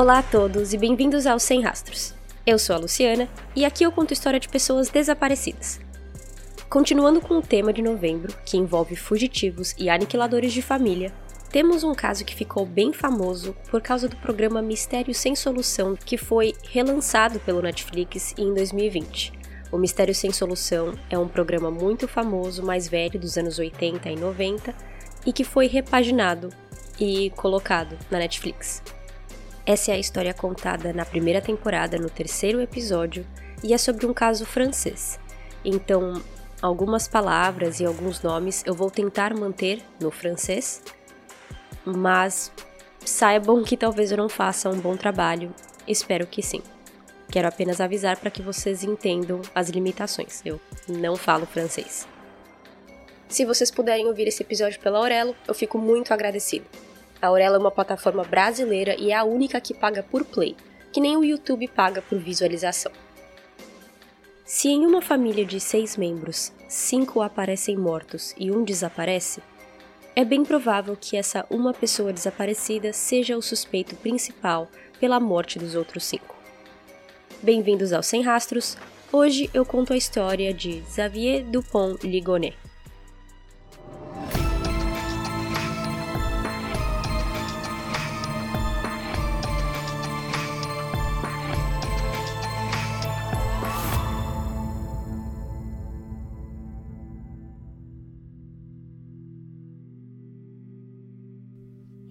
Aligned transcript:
Olá 0.00 0.20
a 0.20 0.22
todos 0.22 0.72
e 0.72 0.78
bem-vindos 0.78 1.26
ao 1.26 1.38
Sem 1.38 1.60
Rastros. 1.60 2.14
Eu 2.46 2.58
sou 2.58 2.74
a 2.74 2.78
Luciana 2.78 3.28
e 3.54 3.66
aqui 3.66 3.84
eu 3.84 3.92
conto 3.92 4.14
história 4.14 4.40
de 4.40 4.48
pessoas 4.48 4.88
desaparecidas. 4.88 5.78
Continuando 6.70 7.20
com 7.20 7.36
o 7.36 7.42
tema 7.42 7.70
de 7.70 7.82
novembro, 7.82 8.34
que 8.46 8.56
envolve 8.56 8.96
fugitivos 8.96 9.74
e 9.76 9.90
aniquiladores 9.90 10.54
de 10.54 10.62
família, 10.62 11.12
temos 11.50 11.84
um 11.84 11.94
caso 11.94 12.24
que 12.24 12.34
ficou 12.34 12.64
bem 12.64 12.94
famoso 12.94 13.54
por 13.70 13.82
causa 13.82 14.08
do 14.08 14.16
programa 14.16 14.62
Mistério 14.62 15.12
Sem 15.14 15.36
Solução, 15.36 15.94
que 15.94 16.16
foi 16.16 16.54
relançado 16.70 17.38
pelo 17.38 17.60
Netflix 17.60 18.32
em 18.38 18.54
2020. 18.54 19.34
O 19.70 19.76
Mistério 19.76 20.14
Sem 20.14 20.32
Solução 20.32 20.94
é 21.10 21.18
um 21.18 21.28
programa 21.28 21.70
muito 21.70 22.08
famoso, 22.08 22.62
mais 22.62 22.88
velho, 22.88 23.20
dos 23.20 23.36
anos 23.36 23.58
80 23.58 24.08
e 24.08 24.16
90, 24.16 24.74
e 25.26 25.30
que 25.34 25.44
foi 25.44 25.66
repaginado 25.66 26.48
e 26.98 27.28
colocado 27.36 27.98
na 28.10 28.18
Netflix. 28.18 28.82
Essa 29.70 29.92
é 29.92 29.94
a 29.94 29.98
história 29.98 30.34
contada 30.34 30.92
na 30.92 31.04
primeira 31.04 31.40
temporada, 31.40 31.96
no 31.96 32.10
terceiro 32.10 32.60
episódio, 32.60 33.24
e 33.62 33.72
é 33.72 33.78
sobre 33.78 34.04
um 34.04 34.12
caso 34.12 34.44
francês. 34.44 35.16
Então, 35.64 36.20
algumas 36.60 37.06
palavras 37.06 37.78
e 37.78 37.86
alguns 37.86 38.20
nomes 38.20 38.64
eu 38.66 38.74
vou 38.74 38.90
tentar 38.90 39.32
manter 39.32 39.80
no 40.00 40.10
francês 40.10 40.82
mas 41.84 42.50
saibam 43.04 43.62
que 43.62 43.76
talvez 43.76 44.10
eu 44.10 44.18
não 44.18 44.28
faça 44.28 44.68
um 44.68 44.76
bom 44.76 44.96
trabalho. 44.96 45.54
Espero 45.86 46.26
que 46.26 46.42
sim. 46.42 46.62
Quero 47.30 47.46
apenas 47.46 47.80
avisar 47.80 48.16
para 48.16 48.28
que 48.28 48.42
vocês 48.42 48.82
entendam 48.82 49.40
as 49.54 49.68
limitações. 49.68 50.42
Eu 50.44 50.60
não 50.88 51.14
falo 51.14 51.46
francês. 51.46 52.08
Se 53.28 53.44
vocês 53.44 53.70
puderem 53.70 54.08
ouvir 54.08 54.26
esse 54.26 54.42
episódio 54.42 54.80
pela 54.80 54.98
Aurelo, 54.98 55.36
eu 55.46 55.54
fico 55.54 55.78
muito 55.78 56.12
agradecido. 56.12 56.66
A 57.20 57.26
Aurelo 57.26 57.56
é 57.56 57.58
uma 57.58 57.70
plataforma 57.70 58.24
brasileira 58.24 58.96
e 58.98 59.10
é 59.10 59.14
a 59.14 59.24
única 59.24 59.60
que 59.60 59.74
paga 59.74 60.02
por 60.02 60.24
play, 60.24 60.56
que 60.90 61.00
nem 61.00 61.16
o 61.16 61.24
YouTube 61.24 61.68
paga 61.68 62.00
por 62.00 62.18
visualização. 62.18 62.92
Se 64.44 64.68
em 64.68 64.86
uma 64.86 65.02
família 65.02 65.44
de 65.44 65.60
seis 65.60 65.96
membros, 65.96 66.50
cinco 66.66 67.20
aparecem 67.20 67.76
mortos 67.76 68.34
e 68.38 68.50
um 68.50 68.64
desaparece, 68.64 69.42
é 70.16 70.24
bem 70.24 70.44
provável 70.44 70.96
que 70.98 71.16
essa 71.16 71.46
uma 71.50 71.72
pessoa 71.72 72.12
desaparecida 72.12 72.92
seja 72.92 73.36
o 73.36 73.42
suspeito 73.42 73.94
principal 73.96 74.68
pela 74.98 75.20
morte 75.20 75.58
dos 75.58 75.74
outros 75.74 76.04
cinco. 76.04 76.34
Bem-vindos 77.42 77.92
ao 77.92 78.02
Sem 78.02 78.22
Rastros. 78.22 78.76
Hoje 79.12 79.48
eu 79.52 79.64
conto 79.64 79.92
a 79.92 79.96
história 79.96 80.52
de 80.52 80.82
Xavier 80.94 81.44
Dupont 81.44 82.04
Ligonnès. 82.06 82.69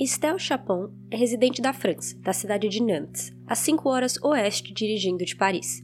Estelle 0.02 0.40
Chapon 0.40 0.94
é 1.12 1.18
residente 1.18 1.62
da 1.62 1.74
França, 1.74 2.18
da 2.22 2.32
cidade 2.32 2.70
de 2.70 2.82
Nantes, 2.82 3.36
a 3.46 3.54
5 3.54 3.90
horas 3.90 4.18
oeste 4.24 4.74
dirigindo 4.74 5.26
de 5.26 5.36
Paris. 5.36 5.84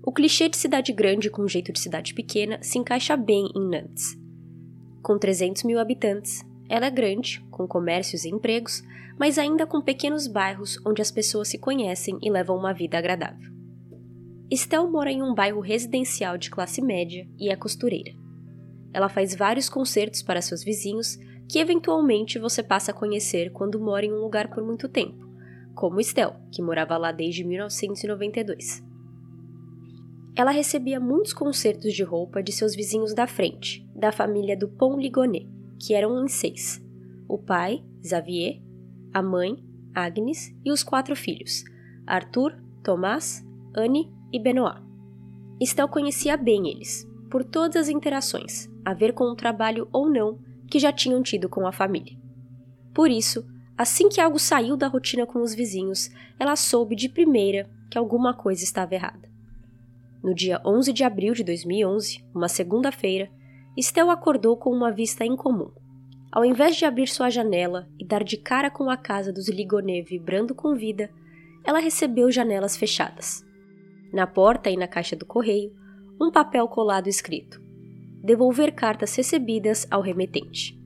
O 0.00 0.12
clichê 0.12 0.48
de 0.48 0.56
cidade 0.56 0.92
grande 0.92 1.28
com 1.28 1.48
jeito 1.48 1.72
de 1.72 1.80
cidade 1.80 2.14
pequena 2.14 2.62
se 2.62 2.78
encaixa 2.78 3.16
bem 3.16 3.50
em 3.56 3.68
Nantes. 3.68 4.16
Com 5.02 5.18
300 5.18 5.64
mil 5.64 5.80
habitantes, 5.80 6.44
ela 6.68 6.86
é 6.86 6.90
grande, 6.90 7.44
com 7.50 7.66
comércios 7.66 8.24
e 8.24 8.28
empregos, 8.28 8.80
mas 9.18 9.36
ainda 9.38 9.66
com 9.66 9.82
pequenos 9.82 10.28
bairros 10.28 10.78
onde 10.86 11.02
as 11.02 11.10
pessoas 11.10 11.48
se 11.48 11.58
conhecem 11.58 12.16
e 12.22 12.30
levam 12.30 12.56
uma 12.56 12.72
vida 12.72 12.96
agradável. 12.96 13.50
Estelle 14.48 14.86
mora 14.86 15.10
em 15.10 15.20
um 15.20 15.34
bairro 15.34 15.60
residencial 15.60 16.38
de 16.38 16.48
classe 16.48 16.80
média 16.80 17.26
e 17.40 17.50
é 17.50 17.56
costureira. 17.56 18.12
Ela 18.92 19.08
faz 19.08 19.34
vários 19.34 19.68
concertos 19.68 20.22
para 20.22 20.40
seus 20.40 20.62
vizinhos 20.62 21.18
que 21.52 21.58
eventualmente 21.58 22.38
você 22.38 22.62
passa 22.62 22.92
a 22.92 22.94
conhecer 22.94 23.52
quando 23.52 23.78
mora 23.78 24.06
em 24.06 24.10
um 24.10 24.22
lugar 24.22 24.48
por 24.48 24.64
muito 24.64 24.88
tempo, 24.88 25.28
como 25.74 26.00
Estelle, 26.00 26.32
que 26.50 26.62
morava 26.62 26.96
lá 26.96 27.12
desde 27.12 27.44
1992. 27.44 28.82
Ela 30.34 30.50
recebia 30.50 30.98
muitos 30.98 31.34
concertos 31.34 31.92
de 31.92 32.02
roupa 32.02 32.42
de 32.42 32.52
seus 32.52 32.74
vizinhos 32.74 33.12
da 33.12 33.26
frente, 33.26 33.86
da 33.94 34.10
família 34.10 34.56
do 34.56 34.66
Pont 34.66 34.98
Ligonnès, 34.98 35.46
que 35.78 35.92
eram 35.92 36.24
em 36.24 36.28
seis: 36.28 36.82
o 37.28 37.36
pai, 37.36 37.84
Xavier, 38.02 38.58
a 39.12 39.20
mãe, 39.20 39.62
Agnes, 39.94 40.56
e 40.64 40.72
os 40.72 40.82
quatro 40.82 41.14
filhos, 41.14 41.64
Arthur, 42.06 42.56
Thomas, 42.82 43.44
Anne 43.76 44.10
e 44.32 44.40
Benoit. 44.40 44.80
Estelle 45.60 45.90
conhecia 45.90 46.34
bem 46.38 46.70
eles, 46.70 47.06
por 47.30 47.44
todas 47.44 47.76
as 47.76 47.88
interações, 47.90 48.70
a 48.82 48.94
ver 48.94 49.12
com 49.12 49.24
o 49.24 49.36
trabalho 49.36 49.86
ou 49.92 50.08
não 50.08 50.50
que 50.72 50.78
já 50.78 50.90
tinham 50.90 51.22
tido 51.22 51.50
com 51.50 51.66
a 51.66 51.70
família. 51.70 52.16
Por 52.94 53.10
isso, 53.10 53.46
assim 53.76 54.08
que 54.08 54.22
algo 54.22 54.38
saiu 54.38 54.74
da 54.74 54.88
rotina 54.88 55.26
com 55.26 55.42
os 55.42 55.54
vizinhos, 55.54 56.08
ela 56.40 56.56
soube 56.56 56.96
de 56.96 57.10
primeira 57.10 57.68
que 57.90 57.98
alguma 57.98 58.32
coisa 58.32 58.64
estava 58.64 58.94
errada. 58.94 59.30
No 60.22 60.34
dia 60.34 60.62
11 60.64 60.90
de 60.94 61.04
abril 61.04 61.34
de 61.34 61.44
2011, 61.44 62.24
uma 62.34 62.48
segunda-feira, 62.48 63.30
Estel 63.76 64.08
acordou 64.08 64.56
com 64.56 64.70
uma 64.70 64.90
vista 64.90 65.26
incomum. 65.26 65.70
Ao 66.32 66.42
invés 66.42 66.74
de 66.74 66.86
abrir 66.86 67.06
sua 67.06 67.28
janela 67.28 67.86
e 67.98 68.06
dar 68.06 68.24
de 68.24 68.38
cara 68.38 68.70
com 68.70 68.88
a 68.88 68.96
casa 68.96 69.30
dos 69.30 69.50
Ligonnet 69.50 70.08
vibrando 70.08 70.54
com 70.54 70.74
vida, 70.74 71.10
ela 71.64 71.80
recebeu 71.80 72.30
janelas 72.30 72.78
fechadas. 72.78 73.44
Na 74.10 74.26
porta 74.26 74.70
e 74.70 74.76
na 74.78 74.88
caixa 74.88 75.14
do 75.14 75.26
correio, 75.26 75.70
um 76.18 76.30
papel 76.32 76.66
colado 76.66 77.08
escrito: 77.08 77.61
devolver 78.22 78.72
cartas 78.74 79.14
recebidas 79.16 79.86
ao 79.90 80.00
remetente. 80.00 80.78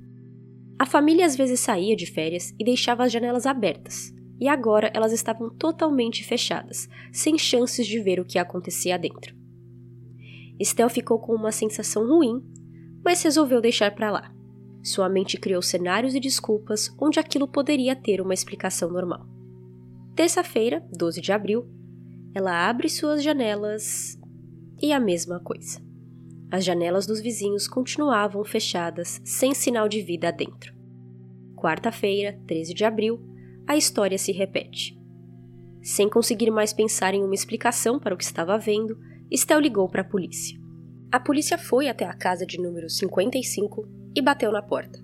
A 0.79 0.87
família 0.87 1.27
às 1.27 1.37
vezes 1.37 1.61
saía 1.61 1.97
de 1.97 2.07
férias 2.07 2.55
e 2.59 2.65
deixava 2.65 3.05
as 3.05 3.13
janelas 3.13 3.47
abertas, 3.47 4.15
e 4.39 4.49
agora 4.49 4.91
elas 4.95 5.13
estavam 5.13 5.51
totalmente 5.51 6.25
fechadas, 6.25 6.89
sem 7.13 7.39
chances 7.39 7.87
de 7.87 7.99
ver 8.01 8.21
o 8.21 8.25
que 8.25 8.39
acontecia 8.39 8.99
dentro. 8.99 9.35
Estel 10.59 10.89
ficou 10.89 11.19
com 11.19 11.35
uma 11.35 11.53
sensação 11.53 12.07
ruim, 12.07 12.43
mas 13.05 13.23
resolveu 13.23 13.61
deixar 13.61 13.95
para 13.95 14.11
lá. 14.11 14.33
Sua 14.83 15.09
mente 15.09 15.37
criou 15.37 15.61
cenários 15.61 16.15
e 16.15 16.21
desculpas 16.21 16.95
onde 16.99 17.19
aquilo 17.19 17.49
poderia 17.49 17.97
ter 17.97 18.21
uma 18.21 18.35
explicação 18.35 18.91
normal. 18.91 19.27
Terça-feira, 20.15 20.87
12 20.97 21.21
de 21.21 21.33
abril, 21.33 21.67
ela 22.35 22.69
abre 22.69 22.89
suas 22.89 23.23
janelas 23.23 24.19
e 24.81 24.93
a 24.93 25.01
mesma 25.01 25.41
coisa. 25.41 25.86
As 26.51 26.65
janelas 26.65 27.07
dos 27.07 27.21
vizinhos 27.21 27.67
continuavam 27.67 28.45
fechadas, 28.45 29.21
sem 29.25 29.53
sinal 29.53 29.89
de 29.89 30.01
vida 30.01 30.31
dentro. 30.31 30.73
Quarta-feira, 31.57 32.39
13 32.47 32.73
de 32.73 32.85
abril, 32.85 33.21
a 33.67 33.77
história 33.77 34.17
se 34.17 34.31
repete. 34.31 34.97
Sem 35.83 36.09
conseguir 36.09 36.51
mais 36.51 36.73
pensar 36.73 37.15
em 37.15 37.25
uma 37.25 37.35
explicação 37.35 37.99
para 37.99 38.15
o 38.15 38.17
que 38.17 38.25
estava 38.25 38.57
vendo, 38.59 38.97
Estel 39.31 39.59
ligou 39.59 39.89
para 39.89 40.03
a 40.03 40.09
polícia. 40.09 40.59
A 41.11 41.19
polícia 41.19 41.59
foi 41.59 41.89
até 41.89 42.05
a 42.05 42.13
casa 42.13 42.47
de 42.47 42.59
número 42.59 42.89
55 42.89 43.89
e 44.15 44.23
bateu 44.23 44.53
na 44.53 44.63
porta. 44.63 44.99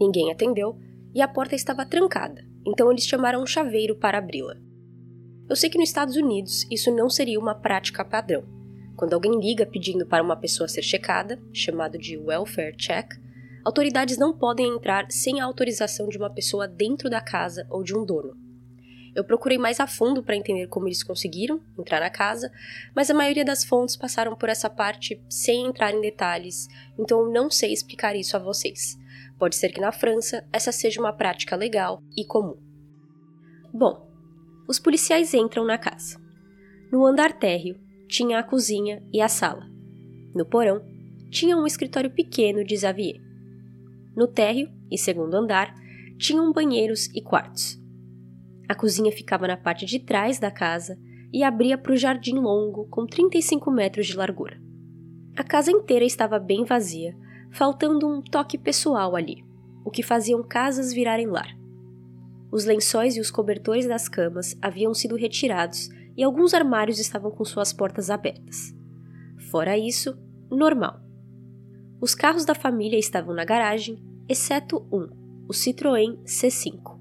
Ninguém 0.00 0.32
atendeu 0.32 0.76
e 1.14 1.20
a 1.20 1.28
porta 1.28 1.54
estava 1.54 1.86
trancada, 1.86 2.44
então 2.66 2.90
eles 2.90 3.06
chamaram 3.06 3.42
um 3.42 3.46
chaveiro 3.46 3.96
para 3.96 4.18
abri-la. 4.18 4.56
Eu 5.48 5.54
sei 5.54 5.70
que 5.70 5.78
nos 5.78 5.88
Estados 5.88 6.16
Unidos 6.16 6.66
isso 6.70 6.90
não 6.90 7.08
seria 7.08 7.38
uma 7.38 7.54
prática 7.54 8.04
padrão, 8.04 8.44
quando 9.02 9.14
alguém 9.14 9.40
liga 9.40 9.66
pedindo 9.66 10.06
para 10.06 10.22
uma 10.22 10.36
pessoa 10.36 10.68
ser 10.68 10.82
checada, 10.82 11.36
chamado 11.52 11.98
de 11.98 12.16
welfare 12.16 12.76
check, 12.76 13.14
autoridades 13.64 14.16
não 14.16 14.32
podem 14.32 14.76
entrar 14.76 15.10
sem 15.10 15.40
a 15.40 15.44
autorização 15.44 16.08
de 16.08 16.16
uma 16.16 16.32
pessoa 16.32 16.68
dentro 16.68 17.10
da 17.10 17.20
casa 17.20 17.66
ou 17.68 17.82
de 17.82 17.96
um 17.96 18.04
dono. 18.04 18.36
Eu 19.12 19.24
procurei 19.24 19.58
mais 19.58 19.80
a 19.80 19.88
fundo 19.88 20.22
para 20.22 20.36
entender 20.36 20.68
como 20.68 20.86
eles 20.86 21.02
conseguiram 21.02 21.60
entrar 21.76 21.98
na 21.98 22.10
casa, 22.10 22.48
mas 22.94 23.10
a 23.10 23.14
maioria 23.14 23.44
das 23.44 23.64
fontes 23.64 23.96
passaram 23.96 24.36
por 24.36 24.48
essa 24.48 24.70
parte 24.70 25.20
sem 25.28 25.66
entrar 25.66 25.92
em 25.92 26.00
detalhes, 26.00 26.68
então 26.96 27.22
eu 27.22 27.32
não 27.32 27.50
sei 27.50 27.72
explicar 27.72 28.14
isso 28.14 28.36
a 28.36 28.38
vocês. 28.38 28.96
Pode 29.36 29.56
ser 29.56 29.70
que 29.70 29.80
na 29.80 29.90
França 29.90 30.46
essa 30.52 30.70
seja 30.70 31.00
uma 31.00 31.12
prática 31.12 31.56
legal 31.56 32.00
e 32.16 32.24
comum. 32.24 32.56
Bom, 33.74 34.08
os 34.68 34.78
policiais 34.78 35.34
entram 35.34 35.64
na 35.64 35.76
casa. 35.76 36.20
No 36.92 37.04
andar 37.04 37.32
térreo, 37.32 37.80
tinha 38.12 38.38
a 38.38 38.42
cozinha 38.42 39.02
e 39.10 39.22
a 39.22 39.28
sala. 39.28 39.66
No 40.34 40.44
porão, 40.44 40.82
tinha 41.30 41.56
um 41.56 41.66
escritório 41.66 42.10
pequeno 42.10 42.62
de 42.62 42.76
Xavier. 42.76 43.18
No 44.14 44.26
térreo 44.26 44.68
e 44.90 44.98
segundo 44.98 45.34
andar, 45.34 45.74
tinham 46.18 46.52
banheiros 46.52 47.06
e 47.14 47.22
quartos. 47.22 47.80
A 48.68 48.74
cozinha 48.74 49.10
ficava 49.10 49.48
na 49.48 49.56
parte 49.56 49.86
de 49.86 49.98
trás 49.98 50.38
da 50.38 50.50
casa 50.50 50.98
e 51.32 51.42
abria 51.42 51.78
para 51.78 51.94
o 51.94 51.96
jardim 51.96 52.34
longo 52.34 52.86
com 52.90 53.06
35 53.06 53.70
metros 53.70 54.06
de 54.06 54.14
largura. 54.14 54.60
A 55.34 55.42
casa 55.42 55.72
inteira 55.72 56.04
estava 56.04 56.38
bem 56.38 56.66
vazia, 56.66 57.16
faltando 57.50 58.06
um 58.06 58.20
toque 58.20 58.58
pessoal 58.58 59.16
ali, 59.16 59.42
o 59.86 59.90
que 59.90 60.02
faziam 60.02 60.42
casas 60.42 60.92
virarem 60.92 61.28
lar. 61.28 61.56
Os 62.50 62.66
lençóis 62.66 63.16
e 63.16 63.20
os 63.20 63.30
cobertores 63.30 63.88
das 63.88 64.06
camas 64.06 64.54
haviam 64.60 64.92
sido 64.92 65.16
retirados 65.16 65.88
e 66.16 66.22
alguns 66.22 66.54
armários 66.54 66.98
estavam 66.98 67.30
com 67.30 67.44
suas 67.44 67.72
portas 67.72 68.10
abertas. 68.10 68.74
Fora 69.50 69.76
isso, 69.76 70.16
normal. 70.50 71.00
Os 72.00 72.14
carros 72.14 72.44
da 72.44 72.54
família 72.54 72.98
estavam 72.98 73.34
na 73.34 73.44
garagem, 73.44 74.02
exceto 74.28 74.86
um, 74.92 75.08
o 75.48 75.52
Citroën 75.52 76.18
C5. 76.24 76.98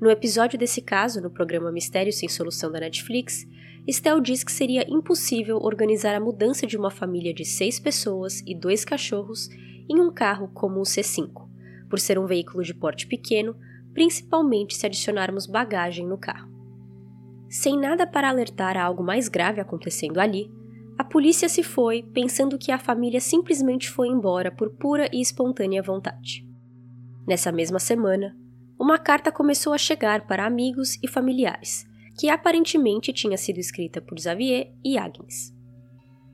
No 0.00 0.10
episódio 0.10 0.58
desse 0.58 0.82
caso, 0.82 1.20
no 1.20 1.30
programa 1.30 1.72
Mistério 1.72 2.12
Sem 2.12 2.28
Solução 2.28 2.70
da 2.70 2.80
Netflix, 2.80 3.46
Estelle 3.86 4.20
diz 4.20 4.44
que 4.44 4.52
seria 4.52 4.84
impossível 4.88 5.58
organizar 5.58 6.14
a 6.14 6.20
mudança 6.20 6.66
de 6.66 6.76
uma 6.76 6.90
família 6.90 7.32
de 7.32 7.44
seis 7.44 7.78
pessoas 7.78 8.42
e 8.46 8.54
dois 8.54 8.84
cachorros 8.84 9.48
em 9.88 10.00
um 10.00 10.12
carro 10.12 10.48
como 10.52 10.80
o 10.80 10.82
C5, 10.82 11.48
por 11.88 11.98
ser 11.98 12.18
um 12.18 12.26
veículo 12.26 12.62
de 12.62 12.74
porte 12.74 13.06
pequeno, 13.06 13.56
principalmente 13.94 14.74
se 14.74 14.84
adicionarmos 14.84 15.46
bagagem 15.46 16.06
no 16.06 16.18
carro. 16.18 16.55
Sem 17.58 17.78
nada 17.78 18.06
para 18.06 18.28
alertar 18.28 18.76
a 18.76 18.84
algo 18.84 19.02
mais 19.02 19.28
grave 19.28 19.62
acontecendo 19.62 20.20
ali, 20.20 20.52
a 20.98 21.02
polícia 21.02 21.48
se 21.48 21.62
foi 21.62 22.02
pensando 22.02 22.58
que 22.58 22.70
a 22.70 22.78
família 22.78 23.18
simplesmente 23.18 23.88
foi 23.88 24.08
embora 24.08 24.52
por 24.52 24.76
pura 24.76 25.08
e 25.10 25.22
espontânea 25.22 25.82
vontade. 25.82 26.46
Nessa 27.26 27.50
mesma 27.50 27.78
semana, 27.78 28.36
uma 28.78 28.98
carta 28.98 29.32
começou 29.32 29.72
a 29.72 29.78
chegar 29.78 30.26
para 30.26 30.44
amigos 30.44 30.98
e 31.02 31.08
familiares, 31.08 31.86
que 32.20 32.28
aparentemente 32.28 33.10
tinha 33.10 33.38
sido 33.38 33.58
escrita 33.58 34.02
por 34.02 34.20
Xavier 34.20 34.70
e 34.84 34.98
Agnes. 34.98 35.50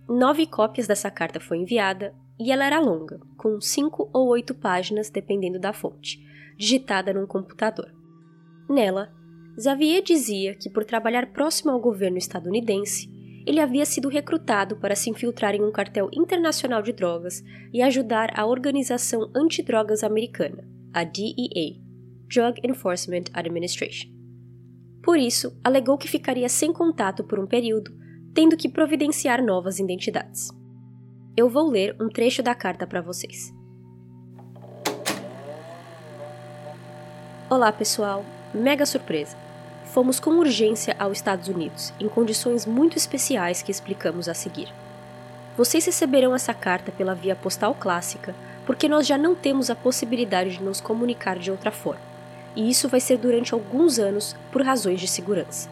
Nove 0.09 0.45
cópias 0.45 0.89
dessa 0.89 1.09
carta 1.09 1.39
foi 1.39 1.59
enviada 1.59 2.13
e 2.37 2.51
ela 2.51 2.65
era 2.65 2.81
longa, 2.81 3.21
com 3.37 3.61
cinco 3.61 4.11
ou 4.13 4.27
oito 4.31 4.57
páginas 4.57 5.09
dependendo 5.09 5.61
da 5.61 5.73
fonte, 5.73 6.19
digitada 6.59 7.15
num 7.15 7.29
computador. 7.29 7.95
Nela, 8.69 9.22
Xavier 9.59 10.03
dizia 10.03 10.55
que 10.55 10.71
por 10.71 10.85
trabalhar 10.85 11.27
próximo 11.33 11.71
ao 11.71 11.81
governo 11.81 12.17
estadunidense, 12.17 13.11
ele 13.47 13.61
havia 13.61 13.85
sido 13.85 14.09
recrutado 14.09 14.77
para 14.77 14.95
se 14.95 15.11
infiltrar 15.11 15.55
em 15.55 15.63
um 15.63 15.71
cartel 15.71 16.09
internacional 16.13 16.81
de 16.81 16.93
drogas 16.93 17.43
e 17.73 17.83
ajudar 17.83 18.33
a 18.39 18.47
organização 18.47 19.31
antidrogas 19.35 20.03
americana, 20.03 20.67
a 20.93 21.05
DEA, 21.05 21.77
Drug 22.29 22.61
Enforcement 22.65 23.25
Administration. 23.35 24.11
Por 25.03 25.19
isso, 25.19 25.55
alegou 25.63 25.99
que 25.99 26.09
ficaria 26.09 26.49
sem 26.49 26.73
contato 26.73 27.25
por 27.25 27.39
um 27.39 27.47
período, 27.47 27.93
tendo 28.33 28.57
que 28.57 28.69
providenciar 28.69 29.45
novas 29.45 29.79
identidades. 29.79 30.49
Eu 31.37 31.51
vou 31.51 31.69
ler 31.69 31.97
um 32.01 32.09
trecho 32.09 32.43
da 32.43 32.55
carta 32.55 32.87
para 32.87 33.03
vocês. 33.03 33.53
Olá, 37.51 37.71
pessoal! 37.73 38.25
Mega 38.55 38.87
surpresa! 38.87 39.42
Fomos 39.93 40.19
com 40.19 40.31
urgência 40.33 40.97
aos 40.99 41.19
Estados 41.19 41.49
Unidos, 41.49 41.93
em 42.01 42.09
condições 42.09 42.67
muito 42.67 42.97
especiais 42.97 43.63
que 43.63 43.71
explicamos 43.71 44.29
a 44.29 44.35
seguir. 44.35 44.69
Vocês 45.57 45.87
receberão 45.87 46.35
essa 46.35 46.53
carta 46.53 46.91
pela 46.91 47.15
via 47.15 47.37
postal 47.37 47.75
clássica, 47.75 48.35
porque 48.67 48.89
nós 48.89 49.07
já 49.07 49.17
não 49.17 49.35
temos 49.35 49.71
a 49.71 49.77
possibilidade 49.77 50.57
de 50.57 50.63
nos 50.63 50.81
comunicar 50.81 51.39
de 51.39 51.51
outra 51.51 51.71
forma 51.71 52.13
e 52.55 52.69
isso 52.69 52.89
vai 52.89 53.01
ser 53.01 53.19
durante 53.19 53.55
alguns 53.55 53.99
anos 53.99 54.37
por 54.51 54.63
razões 54.63 55.01
de 55.01 55.09
segurança. 55.09 55.69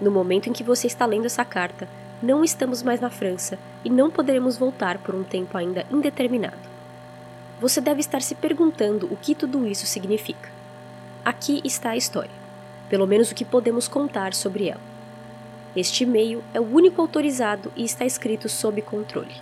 No 0.00 0.10
momento 0.10 0.48
em 0.48 0.52
que 0.52 0.64
você 0.64 0.86
está 0.86 1.06
lendo 1.06 1.26
essa 1.26 1.44
carta, 1.44 1.88
não 2.22 2.42
estamos 2.42 2.82
mais 2.82 3.00
na 3.00 3.10
França 3.10 3.58
e 3.84 3.90
não 3.90 4.10
poderemos 4.10 4.56
voltar 4.56 4.98
por 4.98 5.14
um 5.14 5.22
tempo 5.22 5.56
ainda 5.56 5.86
indeterminado. 5.90 6.68
Você 7.60 7.80
deve 7.80 8.00
estar 8.00 8.22
se 8.22 8.34
perguntando 8.34 9.06
o 9.12 9.16
que 9.16 9.34
tudo 9.34 9.66
isso 9.66 9.86
significa. 9.86 10.50
Aqui 11.24 11.60
está 11.64 11.90
a 11.90 11.96
história, 11.96 12.30
pelo 12.90 13.06
menos 13.06 13.30
o 13.30 13.34
que 13.34 13.44
podemos 13.44 13.88
contar 13.88 14.34
sobre 14.34 14.68
ela. 14.68 14.80
Este 15.74 16.02
e-mail 16.02 16.42
é 16.52 16.60
o 16.60 16.64
único 16.64 17.00
autorizado 17.00 17.72
e 17.76 17.84
está 17.84 18.04
escrito 18.04 18.48
sob 18.48 18.82
controle. 18.82 19.34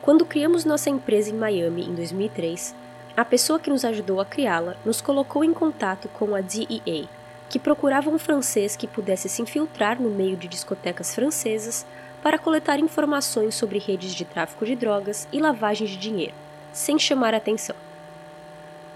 Quando 0.00 0.24
criamos 0.24 0.64
nossa 0.64 0.88
empresa 0.88 1.28
em 1.28 1.34
Miami 1.34 1.82
em 1.82 1.94
2003, 1.94 2.74
a 3.16 3.24
pessoa 3.24 3.58
que 3.58 3.68
nos 3.68 3.84
ajudou 3.84 4.20
a 4.20 4.24
criá-la 4.24 4.76
nos 4.84 5.00
colocou 5.00 5.42
em 5.42 5.52
contato 5.52 6.08
com 6.08 6.34
a 6.34 6.40
DEA, 6.40 7.06
que 7.48 7.58
procurava 7.58 8.08
um 8.08 8.18
francês 8.18 8.76
que 8.76 8.86
pudesse 8.86 9.28
se 9.28 9.42
infiltrar 9.42 10.00
no 10.00 10.08
meio 10.08 10.36
de 10.36 10.46
discotecas 10.46 11.14
francesas 11.14 11.84
para 12.22 12.38
coletar 12.38 12.78
informações 12.78 13.56
sobre 13.56 13.80
redes 13.80 14.14
de 14.14 14.24
tráfico 14.24 14.64
de 14.64 14.76
drogas 14.76 15.26
e 15.32 15.40
lavagem 15.40 15.86
de 15.86 15.96
dinheiro, 15.96 16.34
sem 16.72 16.98
chamar 16.98 17.34
atenção. 17.34 17.74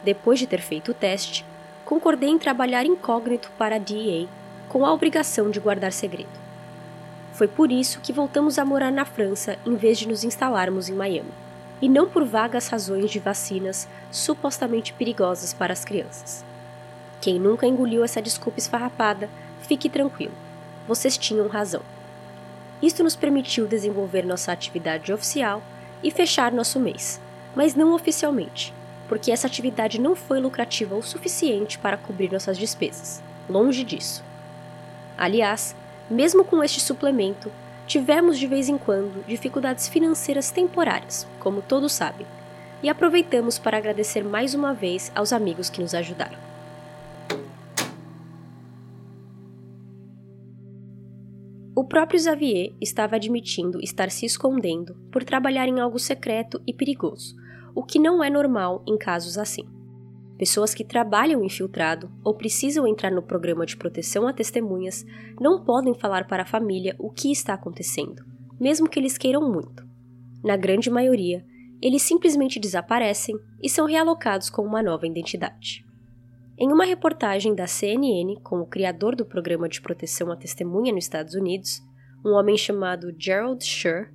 Depois 0.05 0.39
de 0.39 0.47
ter 0.47 0.61
feito 0.61 0.93
o 0.93 0.95
teste, 0.95 1.45
concordei 1.85 2.31
em 2.31 2.39
trabalhar 2.39 2.87
incógnito 2.87 3.51
para 3.59 3.77
a 3.77 3.79
DEA, 3.79 4.27
com 4.69 4.85
a 4.85 4.93
obrigação 4.93 5.51
de 5.51 5.61
guardar 5.61 5.93
segredo. 5.93 6.45
Foi 7.33 7.49
por 7.49 7.71
isso 7.73 8.01
que 8.01 8.13
voltamos 8.13 8.59
a 8.59 8.65
morar 8.65 8.93
na 8.93 9.05
França 9.05 9.59
em 9.67 9.75
vez 9.75 9.99
de 9.99 10.09
nos 10.09 10.25
instalarmos 10.25 10.89
em 10.89 10.95
Miami 10.95 11.33
e 11.83 11.89
não 11.89 12.09
por 12.09 12.25
vagas 12.25 12.69
razões 12.69 13.11
de 13.11 13.19
vacinas 13.19 13.89
supostamente 14.11 14.93
perigosas 14.93 15.53
para 15.53 15.73
as 15.73 15.85
crianças. 15.85 16.45
Quem 17.21 17.39
nunca 17.39 17.67
engoliu 17.67 18.05
essa 18.05 18.23
desculpa 18.23 18.59
esfarrapada, 18.59 19.29
fique 19.63 19.89
tranquilo, 19.89 20.35
vocês 20.87 21.19
tinham 21.19 21.49
razão. 21.49 21.83
Isto 22.81 23.03
nos 23.03 23.17
permitiu 23.17 23.67
desenvolver 23.67 24.25
nossa 24.25 24.53
atividade 24.53 25.13
oficial 25.13 25.63
e 26.03 26.11
fechar 26.11 26.53
nosso 26.53 26.79
mês, 26.79 27.21
mas 27.57 27.75
não 27.75 27.95
oficialmente, 27.95 28.73
porque 29.09 29.31
essa 29.31 29.47
atividade 29.47 30.01
não 30.01 30.15
foi 30.15 30.41
lucrativa 30.41 30.95
o 30.95 31.03
suficiente 31.03 31.79
para 31.79 31.97
cobrir 31.97 32.33
nossas 32.33 32.57
despesas. 32.57 33.23
Longe 33.49 33.85
disso. 33.85 34.25
Aliás, 35.17 35.77
mesmo 36.11 36.45
com 36.45 36.63
este 36.63 36.81
suplemento, 36.81 37.51
Tivemos 37.87 38.39
de 38.39 38.47
vez 38.47 38.69
em 38.69 38.79
quando 38.79 39.25
dificuldades 39.27 39.89
financeiras 39.89 40.51
temporárias, 40.51 41.27
como 41.39 41.61
todos 41.61 41.93
sabem, 41.93 42.27
e 42.83 42.89
aproveitamos 42.89 43.59
para 43.59 43.77
agradecer 43.77 44.25
mais 44.25 44.55
uma 44.55 44.73
vez 44.73 45.13
aos 45.15 45.33
amigos 45.33 45.69
que 45.69 45.83
nos 45.83 45.95
ajudaram. 45.95 46.39
O 51.77 51.85
próprio 51.85 52.19
Xavier 52.19 52.73
estava 52.81 53.17
admitindo 53.17 53.79
estar 53.83 54.11
se 54.11 54.25
escondendo 54.25 54.95
por 55.13 55.23
trabalhar 55.23 55.69
em 55.69 55.81
algo 55.81 55.99
secreto 55.99 56.63
e 56.67 56.73
perigoso, 56.73 57.37
o 57.75 57.83
que 57.83 57.99
não 57.99 58.23
é 58.23 58.31
normal 58.31 58.83
em 58.87 58.97
casos 58.97 59.37
assim. 59.37 59.65
Pessoas 60.39 60.75
que 60.75 60.85
trabalham 60.85 61.45
infiltrado 61.45 62.11
ou 62.25 62.35
precisam 62.35 62.87
entrar 62.87 63.11
no 63.11 63.23
programa 63.23 63.65
de 63.65 63.77
proteção 63.77 64.27
a 64.27 64.33
testemunhas 64.33 65.05
não 65.41 65.65
podem 65.65 65.95
falar 65.95 66.27
para 66.27 66.43
a 66.43 66.47
família 66.47 66.95
o 66.99 67.11
que 67.11 67.31
está 67.31 67.55
acontecendo, 67.55 68.25
mesmo 68.61 68.89
que 68.89 68.99
eles 68.99 69.17
queiram 69.17 69.49
muito. 69.49 69.87
Na 70.43 70.57
grande 70.57 70.91
maioria, 70.91 71.45
eles 71.81 72.03
simplesmente 72.03 72.59
desaparecem 72.59 73.37
e 73.63 73.69
são 73.69 73.87
realocados 73.87 74.51
com 74.51 74.63
uma 74.63 74.83
nova 74.83 75.07
identidade. 75.07 75.85
Em 76.59 76.73
uma 76.73 76.85
reportagem 76.85 77.55
da 77.55 77.67
CNN 77.67 78.41
com 78.43 78.61
o 78.61 78.67
criador 78.67 79.15
do 79.15 79.25
programa 79.25 79.69
de 79.69 79.81
proteção 79.81 80.31
à 80.31 80.37
testemunha 80.37 80.93
nos 80.93 81.05
Estados 81.05 81.35
Unidos, 81.35 81.81
um 82.25 82.31
homem 82.31 82.57
chamado 82.57 83.15
Gerald 83.19 83.65
Schur, 83.65 84.09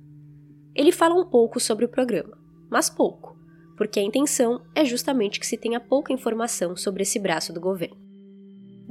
ele 0.74 0.92
fala 0.92 1.14
um 1.14 1.28
pouco 1.28 1.58
sobre 1.60 1.84
o 1.84 1.88
programa, 1.88 2.36
mas 2.70 2.88
pouco 2.88 3.39
porque 3.80 3.98
a 3.98 4.02
intenção 4.02 4.60
é 4.74 4.84
justamente 4.84 5.40
que 5.40 5.46
se 5.46 5.56
tenha 5.56 5.80
pouca 5.80 6.12
informação 6.12 6.76
sobre 6.76 7.02
esse 7.02 7.18
braço 7.18 7.50
do 7.50 7.58
governo. 7.58 7.96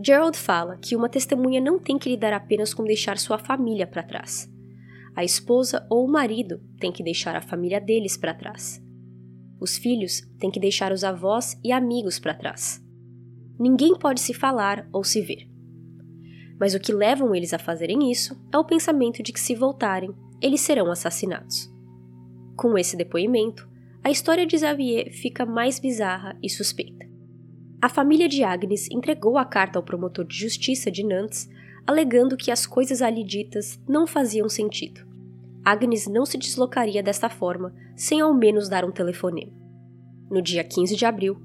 Gerald 0.03 0.35
fala 0.35 0.77
que 0.77 0.95
uma 0.95 1.07
testemunha 1.07 1.61
não 1.61 1.77
tem 1.77 1.99
que 1.99 2.09
lidar 2.09 2.33
apenas 2.33 2.73
com 2.73 2.83
deixar 2.83 3.19
sua 3.19 3.37
família 3.37 3.85
para 3.85 4.01
trás. 4.01 4.51
A 5.15 5.23
esposa 5.23 5.85
ou 5.91 6.07
o 6.07 6.11
marido 6.11 6.59
tem 6.79 6.91
que 6.91 7.03
deixar 7.03 7.35
a 7.35 7.41
família 7.41 7.79
deles 7.79 8.17
para 8.17 8.33
trás. 8.33 8.83
Os 9.61 9.77
filhos 9.77 10.21
têm 10.39 10.49
que 10.49 10.59
deixar 10.59 10.91
os 10.91 11.03
avós 11.03 11.55
e 11.63 11.71
amigos 11.71 12.17
para 12.17 12.33
trás. 12.33 12.83
Ninguém 13.59 13.95
pode 13.95 14.19
se 14.19 14.33
falar 14.33 14.89
ou 14.91 15.03
se 15.03 15.21
ver. 15.21 15.47
Mas 16.59 16.73
o 16.73 16.79
que 16.79 16.91
levam 16.91 17.35
eles 17.35 17.53
a 17.53 17.59
fazerem 17.59 18.11
isso 18.11 18.35
é 18.51 18.57
o 18.57 18.65
pensamento 18.65 19.21
de 19.21 19.31
que, 19.31 19.39
se 19.39 19.53
voltarem, 19.53 20.09
eles 20.41 20.61
serão 20.61 20.89
assassinados. 20.89 21.71
Com 22.57 22.75
esse 22.75 22.97
depoimento, 22.97 23.68
a 24.03 24.09
história 24.09 24.45
de 24.45 24.57
Xavier 24.57 25.11
fica 25.11 25.45
mais 25.45 25.79
bizarra 25.79 26.37
e 26.41 26.49
suspeita. 26.49 27.05
A 27.81 27.89
família 27.89 28.27
de 28.27 28.43
Agnes 28.43 28.89
entregou 28.91 29.37
a 29.37 29.45
carta 29.45 29.77
ao 29.77 29.83
promotor 29.83 30.25
de 30.25 30.37
justiça 30.37 30.89
de 30.89 31.05
Nantes, 31.05 31.49
alegando 31.85 32.37
que 32.37 32.51
as 32.51 32.65
coisas 32.65 33.01
ali 33.01 33.23
ditas 33.23 33.79
não 33.87 34.05
faziam 34.05 34.47
sentido. 34.49 35.07
Agnes 35.63 36.07
não 36.07 36.25
se 36.25 36.37
deslocaria 36.37 37.03
desta 37.03 37.29
forma 37.29 37.73
sem 37.95 38.21
ao 38.21 38.33
menos 38.33 38.69
dar 38.69 38.85
um 38.85 38.91
telefonema. 38.91 39.51
No 40.29 40.41
dia 40.41 40.63
15 40.63 40.95
de 40.95 41.05
abril, 41.05 41.37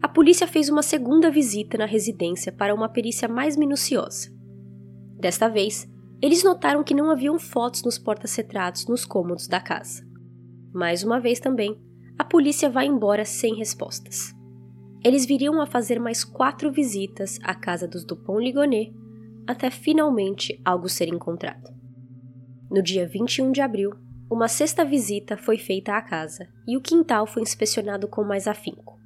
a 0.00 0.08
polícia 0.08 0.46
fez 0.46 0.68
uma 0.68 0.82
segunda 0.82 1.30
visita 1.30 1.76
na 1.76 1.86
residência 1.86 2.52
para 2.52 2.74
uma 2.74 2.88
perícia 2.88 3.28
mais 3.28 3.56
minuciosa. 3.56 4.30
Desta 5.18 5.48
vez, 5.48 5.88
eles 6.22 6.44
notaram 6.44 6.84
que 6.84 6.94
não 6.94 7.10
haviam 7.10 7.38
fotos 7.38 7.82
nos 7.82 7.98
portas-retratos 7.98 8.86
nos 8.86 9.04
cômodos 9.04 9.48
da 9.48 9.60
casa. 9.60 10.06
Mais 10.72 11.02
uma 11.02 11.18
vez 11.18 11.40
também, 11.40 11.76
a 12.18 12.24
polícia 12.24 12.68
vai 12.68 12.86
embora 12.86 13.24
sem 13.24 13.54
respostas. 13.54 14.34
eles 15.04 15.24
viriam 15.24 15.62
a 15.62 15.66
fazer 15.66 16.00
mais 16.00 16.24
quatro 16.24 16.72
visitas 16.72 17.38
à 17.44 17.54
casa 17.54 17.86
dos 17.86 18.04
Dupont-Ligonnès 18.04 18.92
até 19.46 19.70
finalmente 19.70 20.60
algo 20.64 20.88
ser 20.88 21.08
encontrado. 21.08 21.72
No 22.68 22.82
dia 22.82 23.06
21 23.06 23.52
de 23.52 23.60
abril, 23.60 23.92
uma 24.30 24.48
sexta 24.48 24.84
visita 24.84 25.36
foi 25.38 25.56
feita 25.56 25.92
à 25.92 26.02
casa 26.02 26.48
e 26.66 26.76
o 26.76 26.82
quintal 26.82 27.26
foi 27.26 27.42
inspecionado 27.42 28.08
com 28.08 28.24
mais 28.24 28.46
afinco. 28.46 28.98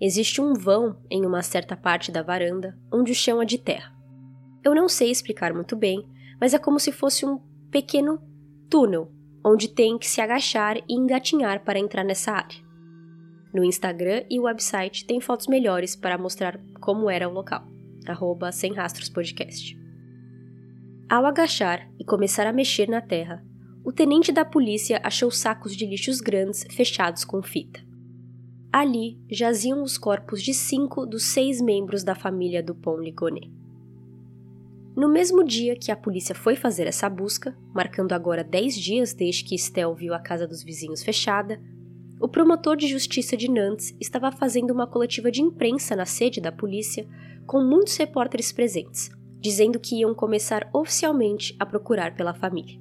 Existe 0.00 0.40
um 0.40 0.52
vão 0.52 0.96
em 1.10 1.26
uma 1.26 1.42
certa 1.42 1.76
parte 1.76 2.12
da 2.12 2.22
varanda 2.22 2.78
onde 2.92 3.10
o 3.10 3.14
chão 3.14 3.42
é 3.42 3.44
de 3.44 3.58
terra. 3.58 3.92
Eu 4.62 4.74
não 4.74 4.88
sei 4.88 5.10
explicar 5.10 5.52
muito 5.52 5.74
bem, 5.74 6.06
mas 6.40 6.54
é 6.54 6.58
como 6.58 6.78
se 6.78 6.92
fosse 6.92 7.26
um 7.26 7.38
pequeno 7.70 8.22
túnel 8.68 9.10
onde 9.44 9.68
tem 9.68 9.98
que 9.98 10.08
se 10.08 10.20
agachar 10.20 10.76
e 10.76 10.94
engatinhar 10.94 11.64
para 11.64 11.78
entrar 11.78 12.04
nessa 12.04 12.32
área. 12.32 12.58
No 13.52 13.64
Instagram 13.64 14.24
e 14.30 14.38
website 14.38 15.04
tem 15.04 15.20
fotos 15.20 15.46
melhores 15.46 15.96
para 15.96 16.18
mostrar 16.18 16.60
como 16.80 17.10
era 17.10 17.28
o 17.28 17.32
local. 17.32 17.66
Arroba 18.06 18.52
Sem 18.52 18.72
Rastros 18.72 19.08
Podcast. 19.08 19.78
Ao 21.08 21.26
agachar 21.26 21.90
e 21.98 22.04
começar 22.04 22.46
a 22.46 22.52
mexer 22.52 22.88
na 22.88 23.00
terra, 23.00 23.44
o 23.84 23.92
tenente 23.92 24.30
da 24.30 24.44
polícia 24.44 25.00
achou 25.02 25.30
sacos 25.30 25.74
de 25.74 25.84
lixos 25.86 26.20
grandes 26.20 26.64
fechados 26.70 27.24
com 27.24 27.42
fita. 27.42 27.80
Ali 28.72 29.18
jaziam 29.28 29.82
os 29.82 29.98
corpos 29.98 30.40
de 30.42 30.54
cinco 30.54 31.04
dos 31.04 31.24
seis 31.24 31.60
membros 31.60 32.04
da 32.04 32.14
família 32.14 32.62
do 32.62 32.74
Pont 32.74 33.02
Ligonnès. 33.02 33.59
No 35.00 35.08
mesmo 35.08 35.42
dia 35.42 35.74
que 35.74 35.90
a 35.90 35.96
polícia 35.96 36.34
foi 36.34 36.54
fazer 36.54 36.86
essa 36.86 37.08
busca, 37.08 37.56
marcando 37.74 38.12
agora 38.12 38.44
10 38.44 38.74
dias 38.74 39.14
desde 39.14 39.42
que 39.42 39.54
Estelle 39.54 39.94
viu 39.94 40.12
a 40.12 40.18
casa 40.18 40.46
dos 40.46 40.62
vizinhos 40.62 41.02
fechada, 41.02 41.58
o 42.20 42.28
promotor 42.28 42.76
de 42.76 42.86
justiça 42.86 43.34
de 43.34 43.50
Nantes 43.50 43.96
estava 43.98 44.30
fazendo 44.30 44.72
uma 44.72 44.86
coletiva 44.86 45.30
de 45.30 45.40
imprensa 45.40 45.96
na 45.96 46.04
sede 46.04 46.38
da 46.38 46.52
polícia 46.52 47.08
com 47.46 47.64
muitos 47.64 47.96
repórteres 47.96 48.52
presentes, 48.52 49.08
dizendo 49.40 49.80
que 49.80 50.00
iam 50.00 50.14
começar 50.14 50.68
oficialmente 50.70 51.56
a 51.58 51.64
procurar 51.64 52.14
pela 52.14 52.34
família. 52.34 52.78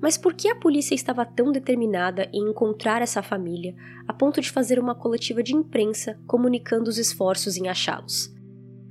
Mas 0.00 0.16
por 0.16 0.34
que 0.34 0.46
a 0.46 0.54
polícia 0.54 0.94
estava 0.94 1.26
tão 1.26 1.50
determinada 1.50 2.30
em 2.32 2.48
encontrar 2.48 3.02
essa 3.02 3.24
família 3.24 3.74
a 4.06 4.12
ponto 4.12 4.40
de 4.40 4.52
fazer 4.52 4.78
uma 4.78 4.94
coletiva 4.94 5.42
de 5.42 5.52
imprensa 5.52 6.16
comunicando 6.28 6.88
os 6.88 6.96
esforços 6.96 7.56
em 7.56 7.66
achá-los? 7.66 8.32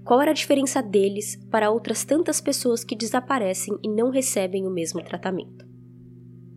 Qual 0.03 0.21
era 0.21 0.31
a 0.31 0.33
diferença 0.33 0.81
deles 0.81 1.35
para 1.51 1.69
outras 1.69 2.03
tantas 2.03 2.41
pessoas 2.41 2.83
que 2.83 2.95
desaparecem 2.95 3.77
e 3.83 3.87
não 3.87 4.09
recebem 4.09 4.65
o 4.65 4.71
mesmo 4.71 5.03
tratamento? 5.03 5.67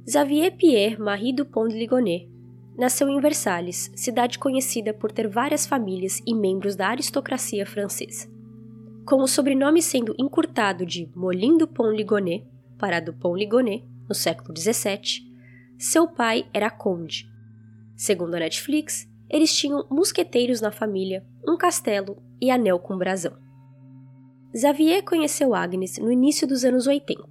Xavier 0.09 0.57
Pierre 0.57 0.99
Marie 0.99 1.35
Dupont 1.35 1.73
de 1.73 1.79
Ligonnès 1.79 2.29
nasceu 2.77 3.09
em 3.09 3.21
Versalhes, 3.21 3.91
cidade 3.95 4.39
conhecida 4.39 4.95
por 4.95 5.13
ter 5.13 5.29
várias 5.29 5.67
famílias 5.67 6.21
e 6.27 6.35
membros 6.35 6.75
da 6.75 6.89
aristocracia 6.89 7.67
francesa. 7.67 8.29
Com 9.05 9.23
o 9.23 9.29
sobrenome 9.29 9.83
sendo 9.83 10.15
encurtado 10.19 10.87
de 10.87 11.11
Molin 11.15 11.59
Dupont 11.59 11.95
Ligonnès 11.95 12.43
para 12.79 13.01
Dupont 13.01 13.39
Ligonnès 13.39 13.83
no 14.09 14.15
século 14.15 14.57
XVII, 14.57 15.31
seu 15.79 16.09
pai 16.09 16.47
era 16.53 16.71
conde. 16.71 17.29
Segundo 17.97 18.35
a 18.35 18.39
Netflix, 18.41 19.09
eles 19.29 19.55
tinham 19.55 19.87
mosqueteiros 19.91 20.61
na 20.61 20.71
família, 20.71 21.25
um 21.47 21.57
castelo 21.57 22.17
e 22.43 22.51
anel 22.51 22.81
com 22.81 22.99
brasão. 22.99 23.33
Xavier 24.55 25.05
conheceu 25.05 25.55
Agnes 25.55 25.97
no 25.99 26.11
início 26.11 26.47
dos 26.47 26.65
anos 26.65 26.89
80. 26.89 27.25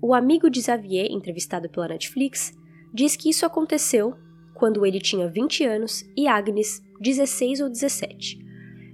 O 0.00 0.14
amigo 0.14 0.48
de 0.48 0.62
Xavier, 0.62 1.08
entrevistado 1.10 1.68
pela 1.68 1.88
Netflix, 1.88 2.56
diz 2.92 3.16
que 3.16 3.28
isso 3.28 3.44
aconteceu 3.44 4.14
quando 4.54 4.86
ele 4.86 5.00
tinha 5.00 5.28
20 5.28 5.64
anos 5.64 6.04
e 6.16 6.28
Agnes 6.28 6.80
16 7.00 7.62
ou 7.62 7.68
17. 7.68 8.38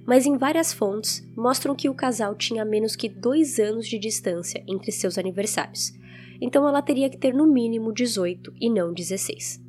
Mas 0.07 0.25
em 0.25 0.39
várias 0.39 0.73
fontes 0.73 1.23
mostram 1.37 1.77
que 1.77 1.91
o 1.91 1.95
casal 1.95 2.35
tinha 2.35 2.65
menos 2.65 2.97
que 2.97 3.09
dois 3.09 3.59
anos 3.59 3.87
de 3.87 3.99
distância 3.99 4.65
entre 4.67 4.91
seus 4.91 5.19
aniversários, 5.19 5.93
então 6.41 6.67
ela 6.67 6.81
teria 6.81 7.11
que 7.11 7.19
ter 7.19 7.35
no 7.35 7.47
mínimo 7.47 7.93
18 7.93 8.55
e 8.59 8.71
não 8.71 8.95
16. 8.95 9.61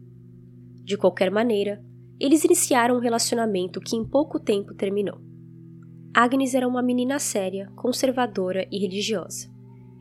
De 0.86 0.98
qualquer 0.98 1.30
maneira, 1.30 1.84
eles 2.18 2.46
iniciaram 2.46 2.96
um 2.96 3.02
relacionamento 3.02 3.82
que 3.82 3.98
em 3.98 4.06
pouco 4.06 4.40
tempo 4.40 4.74
terminou. 4.74 5.31
Agnes 6.13 6.53
era 6.53 6.68
uma 6.68 6.82
menina 6.82 7.20
séria, 7.20 7.72
conservadora 7.74 8.68
e 8.70 8.77
religiosa, 8.77 9.50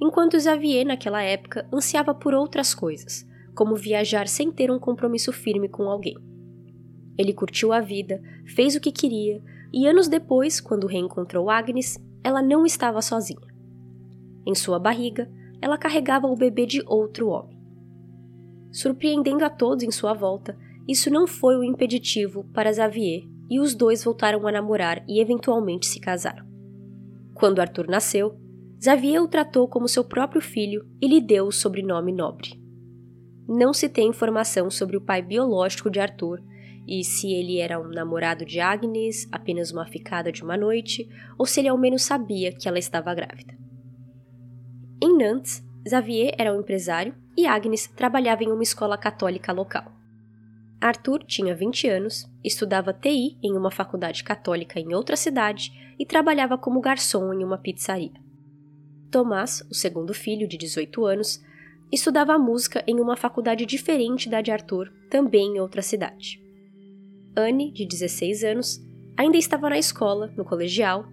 enquanto 0.01 0.41
Xavier, 0.41 0.85
naquela 0.85 1.23
época, 1.23 1.69
ansiava 1.73 2.13
por 2.13 2.35
outras 2.35 2.75
coisas, 2.75 3.25
como 3.55 3.77
viajar 3.77 4.27
sem 4.27 4.51
ter 4.51 4.73
um 4.73 4.79
compromisso 4.79 5.33
firme 5.33 5.69
com 5.69 5.85
alguém. 5.85 6.17
Ele 7.17 7.33
curtiu 7.33 7.73
a 7.73 7.81
vida, 7.81 8.21
fez 8.45 8.75
o 8.75 8.81
que 8.81 8.91
queria, 8.91 9.41
e 9.73 9.87
anos 9.87 10.09
depois, 10.09 10.61
quando 10.61 10.89
reencontrou 10.89 11.49
Agnes, 11.49 11.97
ela 12.25 12.43
não 12.43 12.67
estava 12.67 13.01
sozinha. 13.01 13.47
Em 14.45 14.55
sua 14.55 14.81
barriga, 14.81 15.31
ela 15.63 15.79
carregava 15.79 16.27
o 16.27 16.37
bebê 16.37 16.67
de 16.67 16.83
outro 16.87 17.29
homem. 17.29 17.57
Surpreendendo 18.73 19.45
a 19.45 19.51
todos 19.51 19.85
em 19.85 19.93
sua 19.93 20.13
volta, 20.13 20.59
isso 20.89 21.09
não 21.09 21.29
foi 21.29 21.57
o 21.57 21.63
impeditivo 21.63 22.45
para 22.53 22.73
Xavier 22.73 23.30
e 23.51 23.59
os 23.59 23.75
dois 23.75 24.05
voltaram 24.05 24.47
a 24.47 24.53
namorar 24.53 25.05
e 25.09 25.21
eventualmente 25.21 25.87
se 25.87 25.99
casaram. 25.99 26.47
Quando 27.35 27.61
Arthur 27.61 27.89
nasceu, 27.89 28.39
Xavier 28.83 29.23
o 29.23 29.29
tratou 29.29 29.67
como 29.69 29.89
seu 29.89 30.05
próprio 30.05 30.41
filho 30.41 30.87
e 31.03 31.09
lhe 31.09 31.21
deu 31.21 31.47
o 31.47 31.53
sobrenome 31.53 32.13
nobre. 32.13 32.59
Não 33.49 33.75
se 33.75 33.89
tem 33.89 34.09
informação 34.09 34.71
sobre 34.71 34.97
o 34.97 35.01
pai 35.01 35.21
biológico 35.21 35.91
de 35.91 35.99
Arthur 35.99 36.41
e 36.87 37.05
se 37.05 37.33
ele 37.33 37.59
era 37.59 37.79
um 37.79 37.89
namorado 37.89 38.45
de 38.45 38.59
Agnes, 38.61 39.29
apenas 39.31 39.71
uma 39.71 39.87
ficada 39.87 40.33
de 40.33 40.43
uma 40.43 40.57
noite, 40.57 41.09
ou 41.39 41.45
se 41.47 41.61
ele 41.61 41.69
ao 41.69 41.79
menos 41.79 42.03
sabia 42.03 42.53
que 42.53 42.69
ela 42.69 42.79
estava 42.79 43.15
grávida. 43.15 43.55
Em 45.03 45.17
Nantes, 45.17 45.63
Xavier 45.89 46.35
era 46.39 46.55
um 46.55 46.61
empresário 46.61 47.15
e 47.37 47.47
Agnes 47.47 47.87
trabalhava 47.87 48.45
em 48.45 48.51
uma 48.51 48.63
escola 48.63 48.99
católica 48.99 49.53
local. 49.53 50.00
Arthur 50.81 51.23
tinha 51.25 51.55
20 51.55 51.89
anos, 51.89 52.27
estudava 52.43 52.95
TI 52.95 53.37
em 53.43 53.55
uma 53.55 53.71
faculdade 53.71 54.25
católica 54.25 54.81
em 54.81 54.95
outra 54.95 55.15
cidade 55.15 55.71
e 55.99 56.07
trabalhava 56.07 56.57
como 56.57 56.81
garçom 56.81 57.35
em 57.35 57.45
uma 57.45 57.59
pizzaria. 57.59 58.13
Tomás, 59.11 59.61
o 59.71 59.75
segundo 59.75 60.15
filho, 60.15 60.49
de 60.49 60.57
18 60.57 61.05
anos, 61.05 61.45
estudava 61.93 62.39
música 62.39 62.83
em 62.87 62.99
uma 62.99 63.15
faculdade 63.15 63.67
diferente 63.67 64.31
da 64.31 64.41
de 64.41 64.51
Arthur, 64.51 64.91
também 65.11 65.57
em 65.57 65.61
outra 65.61 65.83
cidade. 65.83 66.43
Anne, 67.37 67.71
de 67.73 67.85
16 67.85 68.43
anos, 68.45 68.81
ainda 69.19 69.37
estava 69.37 69.69
na 69.69 69.79
escola, 69.79 70.33
no 70.35 70.47
colegial, 70.47 71.05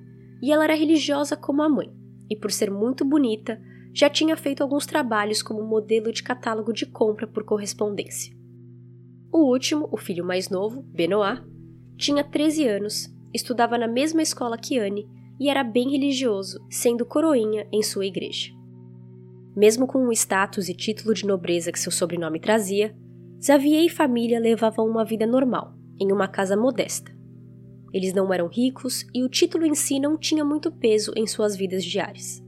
e 0.42 0.50
ela 0.50 0.64
era 0.64 0.76
religiosa 0.76 1.36
como 1.36 1.62
a 1.62 1.68
mãe, 1.68 1.92
e 2.30 2.38
por 2.38 2.52
ser 2.52 2.72
muito 2.72 3.04
bonita, 3.04 3.60
já 3.94 4.10
tinha 4.10 4.38
feito 4.38 4.62
alguns 4.62 4.86
trabalhos 4.86 5.42
como 5.42 5.64
modelo 5.64 6.14
de 6.14 6.24
catálogo 6.24 6.72
de 6.72 6.86
compra 6.86 7.28
por 7.28 7.44
correspondência. 7.44 8.37
O 9.38 9.52
último, 9.52 9.88
o 9.92 9.98
filho 9.98 10.26
mais 10.26 10.50
novo, 10.50 10.82
Benoit, 10.82 11.44
tinha 11.96 12.24
13 12.24 12.68
anos, 12.68 13.16
estudava 13.32 13.78
na 13.78 13.88
mesma 13.88 14.24
escola 14.24 14.58
que 14.58 14.80
Anne 14.80 15.08
e 15.40 15.48
era 15.48 15.64
bem 15.64 15.92
religioso, 15.92 16.60
sendo 16.72 17.06
coroinha 17.06 17.68
em 17.72 17.84
sua 17.84 18.08
igreja. 18.08 18.52
Mesmo 19.56 19.86
com 19.86 20.08
o 20.08 20.12
status 20.12 20.70
e 20.70 20.74
título 20.74 21.14
de 21.14 21.24
nobreza 21.24 21.72
que 21.72 21.80
seu 21.80 21.92
sobrenome 21.92 22.40
trazia, 22.40 22.98
Xavier 23.40 23.86
e 23.86 23.90
família 23.90 24.40
levavam 24.40 24.88
uma 24.88 25.06
vida 25.06 25.28
normal, 25.28 25.72
em 26.00 26.12
uma 26.12 26.28
casa 26.28 26.58
modesta. 26.58 27.16
Eles 27.94 28.16
não 28.16 28.34
eram 28.34 28.48
ricos 28.48 29.06
e 29.14 29.24
o 29.24 29.30
título 29.30 29.68
em 29.68 29.76
si 29.76 30.00
não 30.00 30.18
tinha 30.18 30.44
muito 30.44 30.72
peso 30.72 31.14
em 31.16 31.28
suas 31.28 31.56
vidas 31.56 31.86
diárias. 31.86 32.44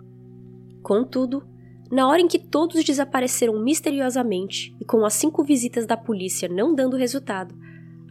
Contudo, 0.82 1.44
na 1.92 2.08
hora 2.08 2.22
em 2.22 2.28
que 2.28 2.38
todos 2.38 2.84
desapareceram 2.84 3.60
misteriosamente 3.64 4.76
e 4.80 4.86
com 4.86 5.04
as 5.04 5.14
cinco 5.14 5.44
visitas 5.44 5.88
da 5.88 5.98
polícia 5.98 6.48
não 6.48 6.76
dando 6.76 6.96
resultado, 6.96 7.56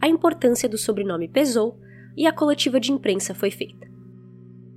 a 0.01 0.07
importância 0.07 0.67
do 0.67 0.77
sobrenome 0.77 1.29
pesou 1.29 1.79
e 2.15 2.25
a 2.27 2.33
coletiva 2.33 2.79
de 2.79 2.91
imprensa 2.91 3.33
foi 3.33 3.49
feita. 3.49 3.87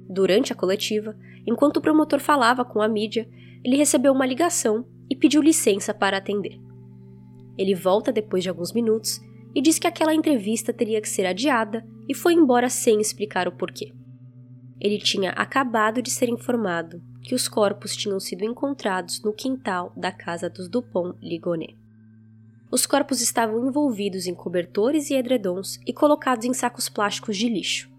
Durante 0.09 0.53
a 0.53 0.57
coletiva, 0.57 1.17
enquanto 1.47 1.79
o 1.79 1.81
promotor 1.81 2.21
falava 2.21 2.65
com 2.65 2.81
a 2.81 2.89
mídia, 2.89 3.29
ele 3.65 3.77
recebeu 3.77 4.13
uma 4.13 4.27
ligação 4.27 4.85
e 5.11 5.17
pediu 5.17 5.43
licença 5.43 5.93
para 5.93 6.19
atender. 6.19 6.61
Ele 7.59 7.75
volta 7.75 8.13
depois 8.13 8.43
de 8.43 8.49
alguns 8.49 8.73
minutos 8.73 9.21
e 9.55 9.61
diz 9.61 9.79
que 9.79 9.87
aquela 9.87 10.15
entrevista 10.15 10.73
teria 10.73 11.01
que 11.01 11.09
ser 11.09 11.27
adiada 11.27 11.85
e 12.09 12.15
foi 12.15 12.35
embora 12.35 12.69
sem 12.69 13.01
explicar 13.01 13.49
o 13.49 13.53
porquê. 13.53 13.93
Ele 14.81 14.99
tinha 14.99 15.31
acabado 15.31 16.01
de 16.01 16.11
ser 16.11 16.29
informado 16.29 17.03
que 17.23 17.35
os 17.35 17.49
corpos 17.49 17.97
tinham 17.97 18.19
sido 18.19 18.45
encontrados 18.45 19.23
no 19.23 19.33
quintal 19.33 19.93
da 19.97 20.11
casa 20.11 20.51
dos 20.51 20.69
Dupont 20.69 21.17
Ligonnès. 21.23 21.77
Os 22.71 22.87
corpos 22.87 23.21
estavam 23.21 23.67
envolvidos 23.67 24.27
em 24.27 24.35
cobertores 24.35 25.11
e 25.11 25.15
edredons 25.15 25.79
e 25.87 25.93
colocados 25.93 26.47
em 26.47 26.55
sacos 26.55 26.89
plásticos 26.89 27.37
de 27.37 27.49
lixo. 27.49 27.91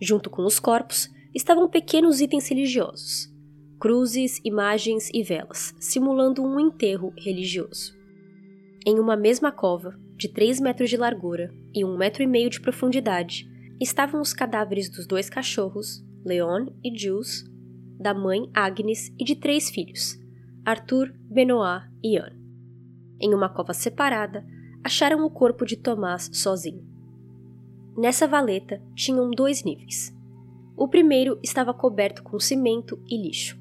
Junto 0.00 0.30
com 0.30 0.44
os 0.44 0.60
corpos 0.60 1.10
estavam 1.34 1.68
pequenos 1.68 2.20
itens 2.20 2.48
religiosos, 2.48 3.28
cruzes, 3.78 4.40
imagens 4.44 5.10
e 5.12 5.22
velas, 5.22 5.74
simulando 5.80 6.42
um 6.42 6.58
enterro 6.60 7.12
religioso. 7.16 7.96
Em 8.86 8.98
uma 9.00 9.16
mesma 9.16 9.50
cova, 9.50 9.98
de 10.16 10.28
3 10.28 10.60
metros 10.60 10.88
de 10.88 10.96
largura 10.96 11.52
e 11.74 11.84
um 11.84 11.96
metro 11.96 12.22
e 12.22 12.26
meio 12.26 12.48
de 12.48 12.60
profundidade, 12.60 13.50
estavam 13.80 14.20
os 14.20 14.32
cadáveres 14.32 14.88
dos 14.88 15.06
dois 15.06 15.28
cachorros, 15.28 16.02
Leon 16.24 16.68
e 16.82 16.96
Jules, 16.96 17.44
da 17.98 18.14
mãe 18.14 18.50
Agnes 18.54 19.12
e 19.18 19.24
de 19.24 19.36
três 19.36 19.70
filhos, 19.70 20.18
Arthur, 20.64 21.14
Benoit 21.30 21.84
e 22.02 22.18
Anne. 22.18 22.40
Em 23.20 23.34
uma 23.34 23.48
cova 23.48 23.72
separada, 23.72 24.44
acharam 24.84 25.24
o 25.24 25.30
corpo 25.30 25.64
de 25.64 25.76
Tomás 25.76 26.30
sozinho. 26.32 26.86
Nessa 27.96 28.26
valeta 28.26 28.82
tinham 28.94 29.30
dois 29.30 29.64
níveis. 29.64 30.14
O 30.76 30.86
primeiro 30.86 31.38
estava 31.42 31.72
coberto 31.72 32.22
com 32.22 32.38
cimento 32.38 33.02
e 33.08 33.16
lixo. 33.16 33.58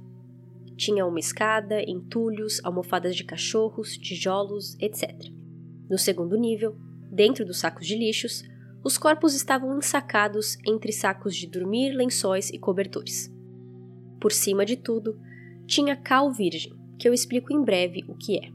Tinha 0.76 1.06
uma 1.06 1.20
escada, 1.20 1.82
entulhos, 1.90 2.60
almofadas 2.64 3.16
de 3.16 3.24
cachorros, 3.24 3.98
tijolos, 3.98 4.76
etc. 4.80 5.16
No 5.90 5.98
segundo 5.98 6.36
nível, 6.36 6.76
dentro 7.10 7.46
dos 7.46 7.60
sacos 7.60 7.88
de 7.88 7.96
lixos, 7.96 8.44
os 8.84 8.98
corpos 8.98 9.34
estavam 9.34 9.78
ensacados 9.78 10.58
entre 10.66 10.92
sacos 10.92 11.36
de 11.36 11.48
dormir, 11.48 11.94
lençóis 11.94 12.50
e 12.50 12.60
cobertores. 12.60 13.35
Por 14.20 14.32
cima 14.32 14.66
de 14.66 14.76
tudo, 14.76 15.20
tinha 15.66 15.96
cal 15.96 16.32
virgem, 16.32 16.74
que 16.98 17.08
eu 17.08 17.14
explico 17.14 17.54
em 17.54 17.64
breve 17.64 18.04
o 18.08 18.16
que 18.16 18.38
é. 18.38 18.52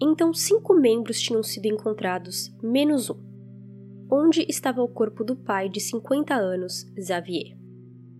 Então, 0.00 0.32
cinco 0.34 0.74
membros 0.74 1.20
tinham 1.20 1.42
sido 1.42 1.66
encontrados, 1.66 2.52
menos 2.62 3.10
um. 3.10 3.16
Onde 4.10 4.44
estava 4.48 4.82
o 4.82 4.88
corpo 4.88 5.24
do 5.24 5.34
pai 5.34 5.68
de 5.68 5.80
50 5.80 6.34
anos, 6.34 6.86
Xavier? 6.98 7.56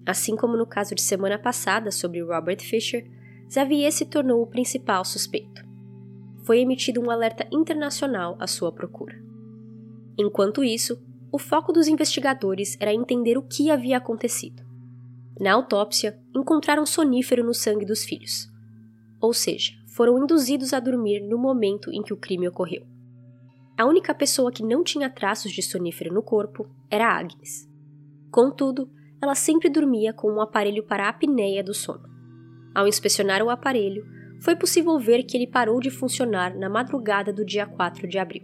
Assim 0.06 0.36
como 0.36 0.56
no 0.56 0.66
caso 0.66 0.94
de 0.94 1.02
semana 1.02 1.38
passada 1.38 1.90
sobre 1.90 2.22
Robert 2.22 2.60
Fisher, 2.60 3.08
Xavier 3.50 3.92
se 3.92 4.04
tornou 4.04 4.42
o 4.42 4.46
principal 4.46 5.04
suspeito. 5.04 5.62
Foi 6.44 6.60
emitido 6.60 7.00
um 7.00 7.10
alerta 7.10 7.46
internacional 7.52 8.36
à 8.38 8.46
sua 8.46 8.72
procura. 8.72 9.16
Enquanto 10.18 10.62
isso, 10.62 11.02
o 11.32 11.38
foco 11.38 11.72
dos 11.72 11.88
investigadores 11.88 12.76
era 12.78 12.94
entender 12.94 13.36
o 13.36 13.42
que 13.42 13.70
havia 13.70 13.96
acontecido. 13.96 14.62
Na 15.38 15.52
autópsia, 15.52 16.18
encontraram 16.34 16.86
sonífero 16.86 17.44
no 17.44 17.52
sangue 17.52 17.84
dos 17.84 18.04
filhos, 18.04 18.48
ou 19.20 19.32
seja, 19.32 19.72
foram 19.88 20.22
induzidos 20.22 20.72
a 20.72 20.80
dormir 20.80 21.20
no 21.20 21.38
momento 21.38 21.90
em 21.92 22.02
que 22.02 22.12
o 22.12 22.16
crime 22.16 22.48
ocorreu. 22.48 22.86
A 23.76 23.84
única 23.84 24.14
pessoa 24.14 24.52
que 24.52 24.62
não 24.62 24.84
tinha 24.84 25.10
traços 25.10 25.50
de 25.50 25.60
sonífero 25.60 26.14
no 26.14 26.22
corpo 26.22 26.68
era 26.88 27.08
Agnes. 27.08 27.68
Contudo, 28.30 28.88
ela 29.20 29.34
sempre 29.34 29.68
dormia 29.68 30.12
com 30.12 30.30
um 30.30 30.40
aparelho 30.40 30.84
para 30.84 31.06
a 31.06 31.08
apneia 31.08 31.62
do 31.62 31.74
sono. 31.74 32.08
Ao 32.74 32.86
inspecionar 32.86 33.42
o 33.42 33.50
aparelho, 33.50 34.04
foi 34.40 34.54
possível 34.54 34.98
ver 34.98 35.24
que 35.24 35.36
ele 35.36 35.46
parou 35.46 35.80
de 35.80 35.90
funcionar 35.90 36.56
na 36.56 36.68
madrugada 36.68 37.32
do 37.32 37.44
dia 37.44 37.66
4 37.66 38.06
de 38.06 38.18
abril. 38.18 38.42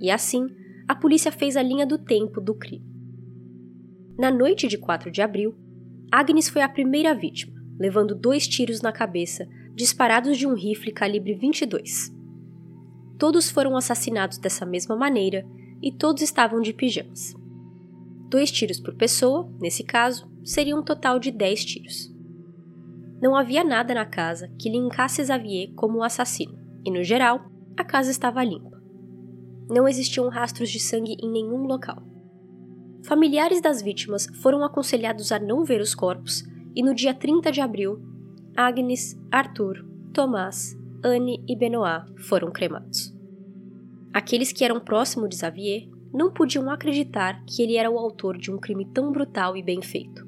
E 0.00 0.10
assim, 0.10 0.46
a 0.86 0.94
polícia 0.94 1.32
fez 1.32 1.56
a 1.56 1.62
linha 1.62 1.86
do 1.86 1.98
tempo 1.98 2.40
do 2.40 2.54
crime. 2.54 2.86
Na 4.18 4.30
noite 4.30 4.68
de 4.68 4.78
4 4.78 5.10
de 5.10 5.20
abril, 5.20 5.54
Agnes 6.16 6.48
foi 6.48 6.62
a 6.62 6.68
primeira 6.68 7.12
vítima, 7.12 7.60
levando 7.76 8.14
dois 8.14 8.46
tiros 8.46 8.80
na 8.80 8.92
cabeça, 8.92 9.48
disparados 9.74 10.38
de 10.38 10.46
um 10.46 10.54
rifle 10.54 10.92
calibre 10.92 11.34
22. 11.34 12.14
Todos 13.18 13.50
foram 13.50 13.76
assassinados 13.76 14.38
dessa 14.38 14.64
mesma 14.64 14.94
maneira 14.94 15.44
e 15.82 15.90
todos 15.90 16.22
estavam 16.22 16.60
de 16.60 16.72
pijamas. 16.72 17.34
Dois 18.30 18.52
tiros 18.52 18.78
por 18.78 18.94
pessoa, 18.94 19.52
nesse 19.60 19.82
caso, 19.82 20.30
seria 20.44 20.76
um 20.76 20.84
total 20.84 21.18
de 21.18 21.32
10 21.32 21.64
tiros. 21.64 22.14
Não 23.20 23.34
havia 23.34 23.64
nada 23.64 23.92
na 23.92 24.06
casa 24.06 24.46
que 24.56 24.70
linkasse 24.70 25.26
Xavier 25.26 25.72
como 25.74 25.98
o 25.98 26.04
assassino, 26.04 26.56
e 26.86 26.92
no 26.92 27.02
geral, 27.02 27.50
a 27.76 27.82
casa 27.82 28.12
estava 28.12 28.44
limpa. 28.44 28.80
Não 29.68 29.88
existiam 29.88 30.28
rastros 30.28 30.70
de 30.70 30.78
sangue 30.78 31.16
em 31.20 31.28
nenhum 31.28 31.66
local. 31.66 32.13
Familiares 33.06 33.60
das 33.60 33.82
vítimas 33.82 34.26
foram 34.40 34.64
aconselhados 34.64 35.30
a 35.30 35.38
não 35.38 35.62
ver 35.62 35.78
os 35.78 35.94
corpos, 35.94 36.42
e 36.74 36.82
no 36.82 36.94
dia 36.94 37.12
30 37.12 37.52
de 37.52 37.60
abril, 37.60 38.00
Agnes, 38.56 39.14
Arthur, 39.30 39.84
Tomás, 40.12 40.74
Anne 41.04 41.44
e 41.46 41.54
Benoit 41.54 42.06
foram 42.22 42.50
cremados. 42.50 43.14
Aqueles 44.10 44.52
que 44.52 44.64
eram 44.64 44.80
próximos 44.80 45.28
de 45.28 45.36
Xavier 45.36 45.86
não 46.14 46.32
podiam 46.32 46.70
acreditar 46.70 47.44
que 47.44 47.62
ele 47.62 47.76
era 47.76 47.90
o 47.90 47.98
autor 47.98 48.38
de 48.38 48.50
um 48.50 48.56
crime 48.56 48.86
tão 48.86 49.12
brutal 49.12 49.54
e 49.54 49.62
bem 49.62 49.82
feito. 49.82 50.26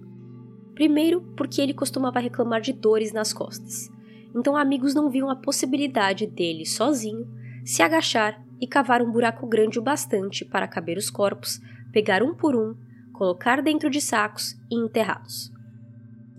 Primeiro, 0.75 1.23
porque 1.35 1.63
ele 1.63 1.73
costumava 1.73 2.21
reclamar 2.21 2.61
de 2.61 2.75
dores 2.75 3.11
nas 3.11 3.33
costas, 3.33 3.89
então 4.35 4.55
amigos 4.55 4.95
não 4.95 5.09
viam 5.09 5.31
a 5.31 5.37
possibilidade 5.37 6.27
dele, 6.27 6.67
sozinho, 6.67 7.27
se 7.65 7.81
agachar 7.81 8.45
e 8.61 8.67
cavar 8.67 9.01
um 9.01 9.11
buraco 9.11 9.47
grande 9.47 9.79
o 9.79 9.83
bastante 9.83 10.45
para 10.45 10.69
caber 10.69 10.99
os 10.99 11.09
corpos, 11.09 11.59
pegar 11.93 12.23
um 12.23 12.35
por 12.35 12.57
um, 12.57 12.75
colocar 13.13 13.63
dentro 13.63 13.89
de 13.89 14.01
sacos 14.01 14.57
e 14.71 14.77
enterrá-los. 14.77 15.53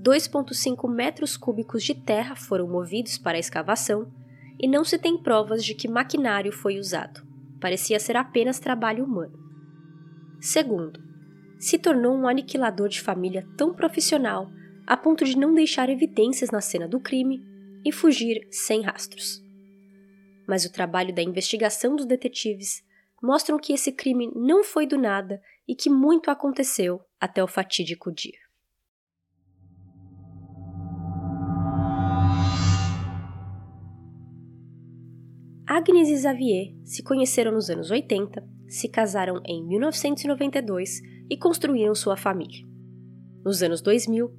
2,5 0.02 0.90
metros 0.90 1.36
cúbicos 1.36 1.84
de 1.84 1.96
terra 1.96 2.36
foram 2.36 2.68
movidos 2.68 3.18
para 3.18 3.38
a 3.38 3.40
escavação 3.40 4.12
e 4.60 4.68
não 4.68 4.84
se 4.84 4.98
tem 4.98 5.18
provas 5.18 5.64
de 5.64 5.74
que 5.74 5.88
maquinário 5.88 6.52
foi 6.52 6.78
usado 6.80 7.28
parecia 7.60 8.00
ser 8.00 8.16
apenas 8.16 8.60
trabalho 8.60 9.04
humano. 9.04 9.38
Segundo, 10.40 11.02
se 11.60 11.78
tornou 11.78 12.16
um 12.16 12.28
aniquilador 12.28 12.88
de 12.88 13.02
família 13.02 13.48
tão 13.58 13.74
profissional 13.74 14.50
a 14.86 14.96
ponto 14.96 15.26
de 15.26 15.38
não 15.38 15.54
deixar 15.54 15.90
evidências 15.90 16.52
na 16.52 16.62
cena 16.62 16.88
do 16.88 17.00
crime 17.00 17.44
e 17.84 17.92
fugir 17.92 18.48
sem 18.52 18.82
rastros. 18.82 19.44
Mas 20.48 20.66
o 20.66 20.72
trabalho 20.72 21.14
da 21.14 21.22
investigação 21.22 21.96
dos 21.96 22.06
detetives 22.06 22.84
mostram 23.22 23.58
que 23.58 23.74
esse 23.74 23.92
crime 23.92 24.32
não 24.36 24.64
foi 24.64 24.86
do 24.86 24.98
nada 24.98 25.42
e 25.68 25.76
que 25.76 25.90
muito 25.90 26.30
aconteceu 26.30 27.02
até 27.20 27.44
o 27.44 27.48
fatídico 27.48 28.12
dia. 28.12 28.38
Agnes 35.66 36.08
e 36.08 36.18
Xavier 36.18 36.74
se 36.86 37.04
conheceram 37.04 37.52
nos 37.52 37.70
anos 37.70 37.92
80, 37.92 38.42
se 38.70 38.88
casaram 38.88 39.42
em 39.46 39.66
1992 39.68 41.02
e 41.30 41.38
construíram 41.38 41.94
sua 41.94 42.16
família. 42.16 42.66
Nos 43.44 43.62
anos 43.62 43.82
2000, 43.82 44.32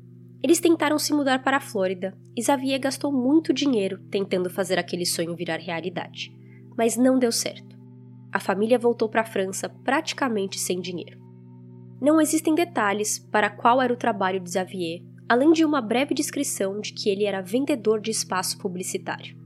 eles 0.42 0.58
tentaram 0.58 0.98
se 0.98 1.12
mudar 1.12 1.42
para 1.42 1.58
a 1.58 1.60
Flórida 1.60 2.16
e 2.36 2.42
Xavier 2.42 2.80
gastou 2.80 3.12
muito 3.12 3.52
dinheiro 3.52 3.98
tentando 4.10 4.48
fazer 4.48 4.78
aquele 4.78 5.04
sonho 5.04 5.36
virar 5.36 5.58
realidade, 5.58 6.32
mas 6.76 6.96
não 6.96 7.18
deu 7.18 7.30
certo. 7.30 7.77
A 8.32 8.38
família 8.38 8.78
voltou 8.78 9.08
para 9.08 9.22
a 9.22 9.26
França 9.26 9.68
praticamente 9.68 10.58
sem 10.58 10.80
dinheiro. 10.80 11.18
Não 12.00 12.20
existem 12.20 12.54
detalhes 12.54 13.18
para 13.18 13.50
qual 13.50 13.82
era 13.82 13.92
o 13.92 13.96
trabalho 13.96 14.40
de 14.40 14.52
Xavier, 14.52 15.02
além 15.28 15.52
de 15.52 15.64
uma 15.64 15.80
breve 15.80 16.14
descrição 16.14 16.80
de 16.80 16.92
que 16.92 17.10
ele 17.10 17.24
era 17.24 17.42
vendedor 17.42 18.00
de 18.00 18.10
espaço 18.10 18.58
publicitário. 18.58 19.36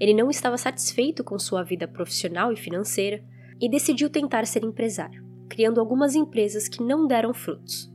Ele 0.00 0.14
não 0.14 0.28
estava 0.28 0.58
satisfeito 0.58 1.22
com 1.22 1.38
sua 1.38 1.62
vida 1.62 1.86
profissional 1.86 2.52
e 2.52 2.56
financeira 2.56 3.24
e 3.60 3.70
decidiu 3.70 4.10
tentar 4.10 4.46
ser 4.46 4.64
empresário, 4.64 5.24
criando 5.48 5.78
algumas 5.80 6.16
empresas 6.16 6.68
que 6.68 6.82
não 6.82 7.06
deram 7.06 7.32
frutos. 7.32 7.88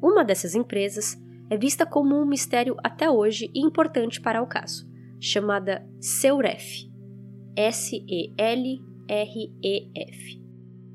Uma 0.00 0.24
dessas 0.24 0.54
empresas 0.54 1.16
é 1.50 1.56
vista 1.56 1.84
como 1.84 2.14
um 2.14 2.26
mistério 2.26 2.76
até 2.84 3.10
hoje 3.10 3.50
e 3.52 3.60
importante 3.60 4.20
para 4.20 4.42
o 4.42 4.46
caso, 4.46 4.88
chamada 5.20 5.84
Seuref. 6.00 6.88
S-E-L-R-E-F. 9.08 10.42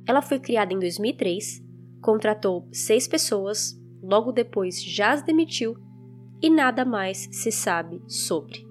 Ela 0.08 0.22
foi 0.22 0.40
criada 0.40 0.74
em 0.74 0.80
2003, 0.80 1.64
contratou 2.02 2.68
seis 2.72 3.08
pessoas, 3.08 3.80
logo 4.02 4.32
depois 4.32 4.84
já 4.84 5.14
as 5.14 5.22
demitiu 5.22 5.78
e 6.42 6.50
nada 6.50 6.84
mais 6.84 7.30
se 7.32 7.52
sabe 7.52 8.02
sobre. 8.08 8.66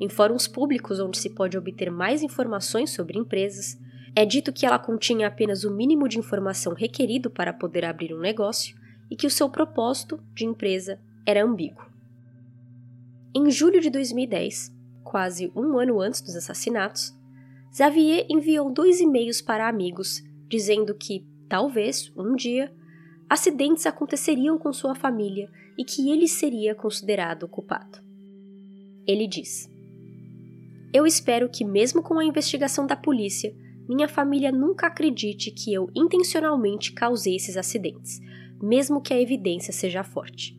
Em 0.00 0.08
fóruns 0.08 0.46
públicos 0.46 1.00
onde 1.00 1.18
se 1.18 1.30
pode 1.30 1.56
obter 1.56 1.90
mais 1.90 2.22
informações 2.22 2.90
sobre 2.90 3.18
empresas, 3.18 3.78
é 4.16 4.24
dito 4.24 4.52
que 4.52 4.64
ela 4.64 4.78
continha 4.78 5.26
apenas 5.26 5.64
o 5.64 5.74
mínimo 5.74 6.08
de 6.08 6.18
informação 6.18 6.72
requerido 6.72 7.30
para 7.30 7.52
poder 7.52 7.84
abrir 7.84 8.14
um 8.14 8.20
negócio 8.20 8.76
e 9.10 9.16
que 9.16 9.26
o 9.26 9.30
seu 9.30 9.48
propósito 9.50 10.20
de 10.32 10.44
empresa 10.44 11.00
era 11.26 11.44
ambíguo. 11.44 11.84
Em 13.34 13.50
julho 13.50 13.80
de 13.80 13.90
2010, 13.90 14.72
quase 15.02 15.52
um 15.56 15.78
ano 15.78 16.00
antes 16.00 16.20
dos 16.20 16.36
assassinatos, 16.36 17.12
Xavier 17.76 18.26
enviou 18.28 18.70
dois 18.70 19.00
e-mails 19.00 19.42
para 19.42 19.68
amigos 19.68 20.22
dizendo 20.48 20.94
que, 20.94 21.26
talvez, 21.48 22.12
um 22.16 22.36
dia, 22.36 22.72
acidentes 23.28 23.86
aconteceriam 23.86 24.56
com 24.58 24.72
sua 24.72 24.94
família 24.94 25.50
e 25.76 25.84
que 25.84 26.10
ele 26.10 26.28
seria 26.28 26.74
considerado 26.74 27.48
culpado. 27.48 27.98
Ele 29.06 29.26
diz: 29.26 29.68
eu 30.94 31.04
espero 31.04 31.48
que, 31.48 31.64
mesmo 31.64 32.04
com 32.04 32.20
a 32.20 32.24
investigação 32.24 32.86
da 32.86 32.94
polícia, 32.94 33.52
minha 33.88 34.06
família 34.06 34.52
nunca 34.52 34.86
acredite 34.86 35.50
que 35.50 35.74
eu 35.74 35.90
intencionalmente 35.92 36.92
causei 36.92 37.34
esses 37.34 37.56
acidentes, 37.56 38.20
mesmo 38.62 39.00
que 39.00 39.12
a 39.12 39.20
evidência 39.20 39.72
seja 39.72 40.04
forte. 40.04 40.56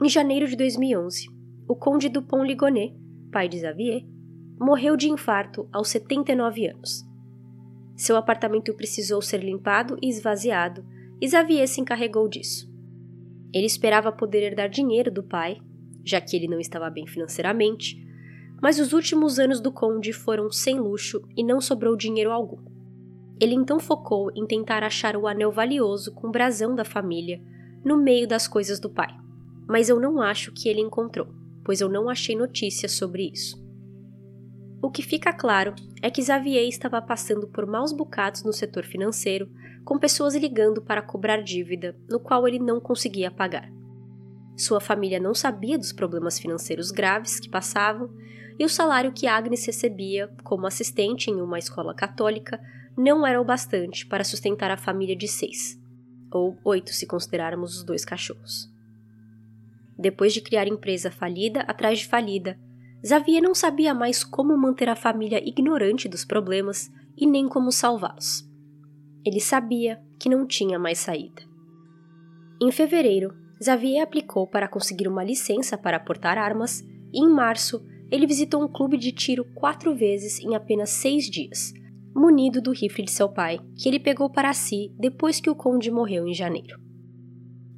Em 0.00 0.08
janeiro 0.08 0.46
de 0.46 0.54
2011, 0.54 1.28
o 1.66 1.74
conde 1.74 2.08
Dupont 2.08 2.46
Ligonnès, 2.46 2.92
pai 3.32 3.48
de 3.48 3.58
Xavier, 3.58 4.04
morreu 4.58 4.96
de 4.96 5.10
infarto 5.10 5.68
aos 5.72 5.88
79 5.88 6.68
anos. 6.68 7.06
Seu 7.96 8.16
apartamento 8.16 8.74
precisou 8.74 9.20
ser 9.22 9.42
limpado 9.42 9.96
e 10.02 10.08
esvaziado, 10.08 10.84
e 11.20 11.28
Xavier 11.28 11.68
se 11.68 11.80
encarregou 11.80 12.28
disso. 12.28 12.70
Ele 13.52 13.66
esperava 13.66 14.10
poder 14.10 14.42
herdar 14.42 14.68
dinheiro 14.68 15.10
do 15.10 15.22
pai, 15.22 15.60
já 16.04 16.20
que 16.20 16.36
ele 16.36 16.48
não 16.48 16.58
estava 16.58 16.90
bem 16.90 17.06
financeiramente, 17.06 18.02
mas 18.60 18.78
os 18.78 18.92
últimos 18.92 19.38
anos 19.38 19.60
do 19.60 19.72
conde 19.72 20.12
foram 20.12 20.50
sem 20.50 20.78
luxo 20.78 21.22
e 21.36 21.44
não 21.44 21.60
sobrou 21.60 21.96
dinheiro 21.96 22.30
algum. 22.30 22.58
Ele 23.40 23.54
então 23.54 23.80
focou 23.80 24.30
em 24.34 24.46
tentar 24.46 24.82
achar 24.82 25.16
o 25.16 25.26
anel 25.26 25.50
valioso 25.50 26.12
com 26.14 26.28
o 26.28 26.30
brasão 26.30 26.74
da 26.74 26.84
família 26.84 27.40
no 27.84 27.96
meio 27.96 28.26
das 28.26 28.46
coisas 28.46 28.78
do 28.78 28.88
pai, 28.88 29.14
mas 29.68 29.88
eu 29.88 29.98
não 30.00 30.20
acho 30.20 30.52
que 30.52 30.68
ele 30.68 30.80
encontrou, 30.80 31.28
pois 31.64 31.80
eu 31.80 31.88
não 31.88 32.08
achei 32.08 32.36
notícias 32.36 32.92
sobre 32.92 33.30
isso. 33.32 33.61
O 34.82 34.90
que 34.90 35.00
fica 35.00 35.32
claro 35.32 35.76
é 36.02 36.10
que 36.10 36.24
Xavier 36.24 36.66
estava 36.66 37.00
passando 37.00 37.46
por 37.46 37.64
maus 37.64 37.92
bocados 37.92 38.42
no 38.42 38.52
setor 38.52 38.84
financeiro, 38.84 39.48
com 39.84 39.96
pessoas 39.96 40.34
ligando 40.34 40.82
para 40.82 41.00
cobrar 41.00 41.40
dívida, 41.40 41.96
no 42.10 42.18
qual 42.18 42.48
ele 42.48 42.58
não 42.58 42.80
conseguia 42.80 43.30
pagar. 43.30 43.70
Sua 44.56 44.80
família 44.80 45.20
não 45.20 45.34
sabia 45.34 45.78
dos 45.78 45.92
problemas 45.92 46.36
financeiros 46.40 46.90
graves 46.90 47.38
que 47.38 47.48
passavam, 47.48 48.10
e 48.58 48.64
o 48.64 48.68
salário 48.68 49.12
que 49.12 49.28
Agnes 49.28 49.64
recebia 49.64 50.28
como 50.42 50.66
assistente 50.66 51.30
em 51.30 51.40
uma 51.40 51.60
escola 51.60 51.94
católica 51.94 52.60
não 52.96 53.24
era 53.24 53.40
o 53.40 53.44
bastante 53.44 54.04
para 54.04 54.24
sustentar 54.24 54.72
a 54.72 54.76
família 54.76 55.14
de 55.14 55.28
seis, 55.28 55.80
ou 56.28 56.58
oito 56.64 56.92
se 56.92 57.06
considerarmos 57.06 57.78
os 57.78 57.84
dois 57.84 58.04
cachorros. 58.04 58.68
Depois 59.96 60.34
de 60.34 60.40
criar 60.40 60.66
empresa 60.66 61.08
falida 61.08 61.60
atrás 61.60 62.00
de 62.00 62.06
falida, 62.08 62.58
Xavier 63.04 63.42
não 63.42 63.54
sabia 63.54 63.92
mais 63.92 64.22
como 64.22 64.56
manter 64.56 64.88
a 64.88 64.94
família 64.94 65.42
ignorante 65.46 66.08
dos 66.08 66.24
problemas 66.24 66.88
e 67.16 67.26
nem 67.26 67.48
como 67.48 67.72
salvá-los. 67.72 68.48
Ele 69.26 69.40
sabia 69.40 70.00
que 70.18 70.28
não 70.28 70.46
tinha 70.46 70.78
mais 70.78 70.98
saída. 70.98 71.42
Em 72.60 72.70
fevereiro, 72.70 73.34
Xavier 73.60 74.02
aplicou 74.02 74.46
para 74.46 74.68
conseguir 74.68 75.08
uma 75.08 75.24
licença 75.24 75.76
para 75.76 75.98
portar 75.98 76.38
armas 76.38 76.80
e, 77.12 77.20
em 77.20 77.28
março, 77.28 77.84
ele 78.10 78.26
visitou 78.26 78.62
um 78.62 78.68
clube 78.68 78.96
de 78.96 79.10
tiro 79.10 79.44
quatro 79.54 79.94
vezes 79.96 80.38
em 80.38 80.54
apenas 80.54 80.90
seis 80.90 81.28
dias, 81.28 81.72
munido 82.14 82.60
do 82.62 82.70
rifle 82.70 83.04
de 83.04 83.10
seu 83.10 83.28
pai, 83.28 83.58
que 83.76 83.88
ele 83.88 83.98
pegou 83.98 84.30
para 84.30 84.52
si 84.52 84.92
depois 84.96 85.40
que 85.40 85.50
o 85.50 85.56
conde 85.56 85.90
morreu 85.90 86.26
em 86.26 86.34
janeiro. 86.34 86.78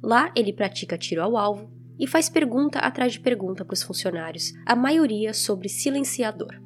Lá 0.03 0.31
ele 0.35 0.53
pratica 0.53 0.97
tiro 0.97 1.23
ao 1.23 1.35
alvo 1.35 1.74
e 1.99 2.07
faz 2.07 2.29
pergunta 2.29 2.79
atrás 2.79 3.13
de 3.13 3.19
pergunta 3.19 3.63
para 3.63 3.73
os 3.73 3.83
funcionários, 3.83 4.53
a 4.65 4.75
maioria 4.75 5.33
sobre 5.33 5.69
silenciador. 5.69 6.61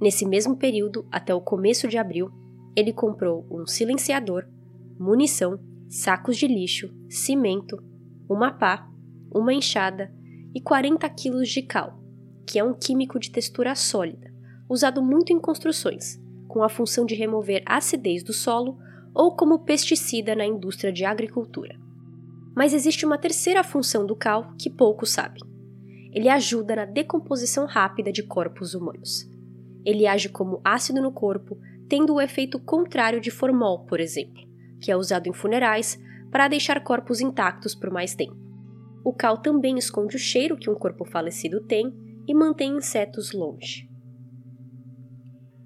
Nesse 0.00 0.26
mesmo 0.26 0.56
período, 0.56 1.06
até 1.10 1.34
o 1.34 1.40
começo 1.40 1.88
de 1.88 1.96
abril, 1.96 2.30
ele 2.76 2.92
comprou 2.92 3.46
um 3.50 3.66
silenciador, 3.66 4.44
munição, 4.98 5.58
sacos 5.88 6.36
de 6.36 6.46
lixo, 6.46 6.94
cimento, 7.08 7.82
uma 8.28 8.52
pá, 8.52 8.86
uma 9.34 9.54
enxada 9.54 10.12
e 10.54 10.60
40 10.60 11.08
quilos 11.10 11.48
de 11.48 11.62
cal, 11.62 11.98
que 12.46 12.58
é 12.58 12.64
um 12.64 12.74
químico 12.74 13.18
de 13.18 13.30
textura 13.30 13.74
sólida, 13.74 14.32
usado 14.68 15.02
muito 15.02 15.32
em 15.32 15.40
construções, 15.40 16.20
com 16.46 16.62
a 16.62 16.68
função 16.68 17.06
de 17.06 17.14
remover 17.14 17.62
acidez 17.64 18.22
do 18.22 18.32
solo 18.32 18.78
ou 19.14 19.34
como 19.34 19.60
pesticida 19.60 20.34
na 20.34 20.44
indústria 20.44 20.92
de 20.92 21.04
agricultura. 21.04 21.85
Mas 22.56 22.72
existe 22.72 23.04
uma 23.04 23.18
terceira 23.18 23.62
função 23.62 24.06
do 24.06 24.16
cal 24.16 24.54
que 24.58 24.70
poucos 24.70 25.10
sabem. 25.10 25.42
Ele 26.10 26.30
ajuda 26.30 26.74
na 26.74 26.84
decomposição 26.86 27.66
rápida 27.66 28.10
de 28.10 28.22
corpos 28.22 28.72
humanos. 28.72 29.28
Ele 29.84 30.06
age 30.06 30.30
como 30.30 30.62
ácido 30.64 31.02
no 31.02 31.12
corpo, 31.12 31.58
tendo 31.86 32.14
o 32.14 32.20
efeito 32.20 32.58
contrário 32.58 33.20
de 33.20 33.30
formol, 33.30 33.84
por 33.84 34.00
exemplo, 34.00 34.42
que 34.80 34.90
é 34.90 34.96
usado 34.96 35.28
em 35.28 35.34
funerais 35.34 35.98
para 36.30 36.48
deixar 36.48 36.82
corpos 36.82 37.20
intactos 37.20 37.74
por 37.74 37.90
mais 37.90 38.14
tempo. 38.14 38.36
O 39.04 39.12
cal 39.12 39.36
também 39.36 39.76
esconde 39.76 40.16
o 40.16 40.18
cheiro 40.18 40.56
que 40.56 40.70
um 40.70 40.74
corpo 40.74 41.04
falecido 41.04 41.60
tem 41.60 41.94
e 42.26 42.34
mantém 42.34 42.78
insetos 42.78 43.32
longe. 43.32 43.88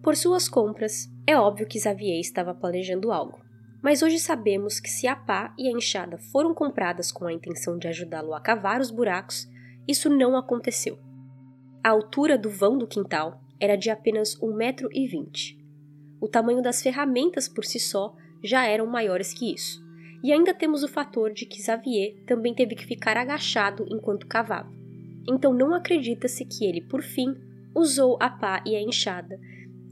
Por 0.02 0.16
suas 0.16 0.48
compras, 0.48 1.08
é 1.26 1.38
óbvio 1.38 1.66
que 1.66 1.80
Xavier 1.80 2.18
estava 2.18 2.52
planejando 2.52 3.12
algo. 3.12 3.39
Mas 3.82 4.02
hoje 4.02 4.18
sabemos 4.18 4.78
que 4.78 4.90
se 4.90 5.06
a 5.06 5.16
pá 5.16 5.54
e 5.58 5.68
a 5.68 5.72
enxada 5.72 6.18
foram 6.18 6.54
compradas 6.54 7.10
com 7.10 7.26
a 7.26 7.32
intenção 7.32 7.78
de 7.78 7.88
ajudá-lo 7.88 8.34
a 8.34 8.40
cavar 8.40 8.80
os 8.80 8.90
buracos, 8.90 9.48
isso 9.88 10.10
não 10.10 10.36
aconteceu. 10.36 10.98
A 11.82 11.88
altura 11.88 12.36
do 12.36 12.50
vão 12.50 12.76
do 12.76 12.86
quintal 12.86 13.40
era 13.58 13.76
de 13.76 13.88
apenas 13.88 14.38
1,20m. 14.38 15.58
O 16.20 16.28
tamanho 16.28 16.60
das 16.60 16.82
ferramentas 16.82 17.48
por 17.48 17.64
si 17.64 17.80
só 17.80 18.14
já 18.44 18.66
eram 18.66 18.86
maiores 18.86 19.32
que 19.32 19.54
isso. 19.54 19.82
E 20.22 20.30
ainda 20.30 20.52
temos 20.52 20.82
o 20.82 20.88
fator 20.88 21.32
de 21.32 21.46
que 21.46 21.62
Xavier 21.62 22.22
também 22.26 22.54
teve 22.54 22.74
que 22.74 22.84
ficar 22.84 23.16
agachado 23.16 23.86
enquanto 23.88 24.26
cavava. 24.26 24.70
Então 25.26 25.54
não 25.54 25.74
acredita-se 25.74 26.44
que 26.44 26.66
ele, 26.66 26.82
por 26.82 27.02
fim, 27.02 27.34
usou 27.74 28.18
a 28.20 28.28
pá 28.28 28.62
e 28.66 28.76
a 28.76 28.82
enxada, 28.82 29.38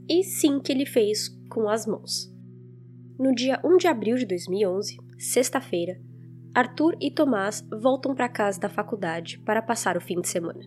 e 0.07 0.23
sim 0.23 0.59
que 0.59 0.71
ele 0.71 0.85
fez 0.85 1.29
com 1.49 1.67
as 1.67 1.87
mãos. 1.87 2.28
No 3.19 3.35
dia 3.35 3.59
1 3.65 3.75
de 3.75 3.85
abril 3.85 4.15
de 4.15 4.25
2011, 4.25 4.97
sexta-feira, 5.17 5.99
Arthur 6.55 6.95
e 7.01 7.11
Tomás 7.11 7.67
voltam 7.69 8.15
para 8.15 8.29
casa 8.29 8.57
da 8.57 8.69
faculdade 8.69 9.37
para 9.39 9.61
passar 9.61 9.97
o 9.97 10.01
fim 10.01 10.21
de 10.21 10.29
semana. 10.29 10.61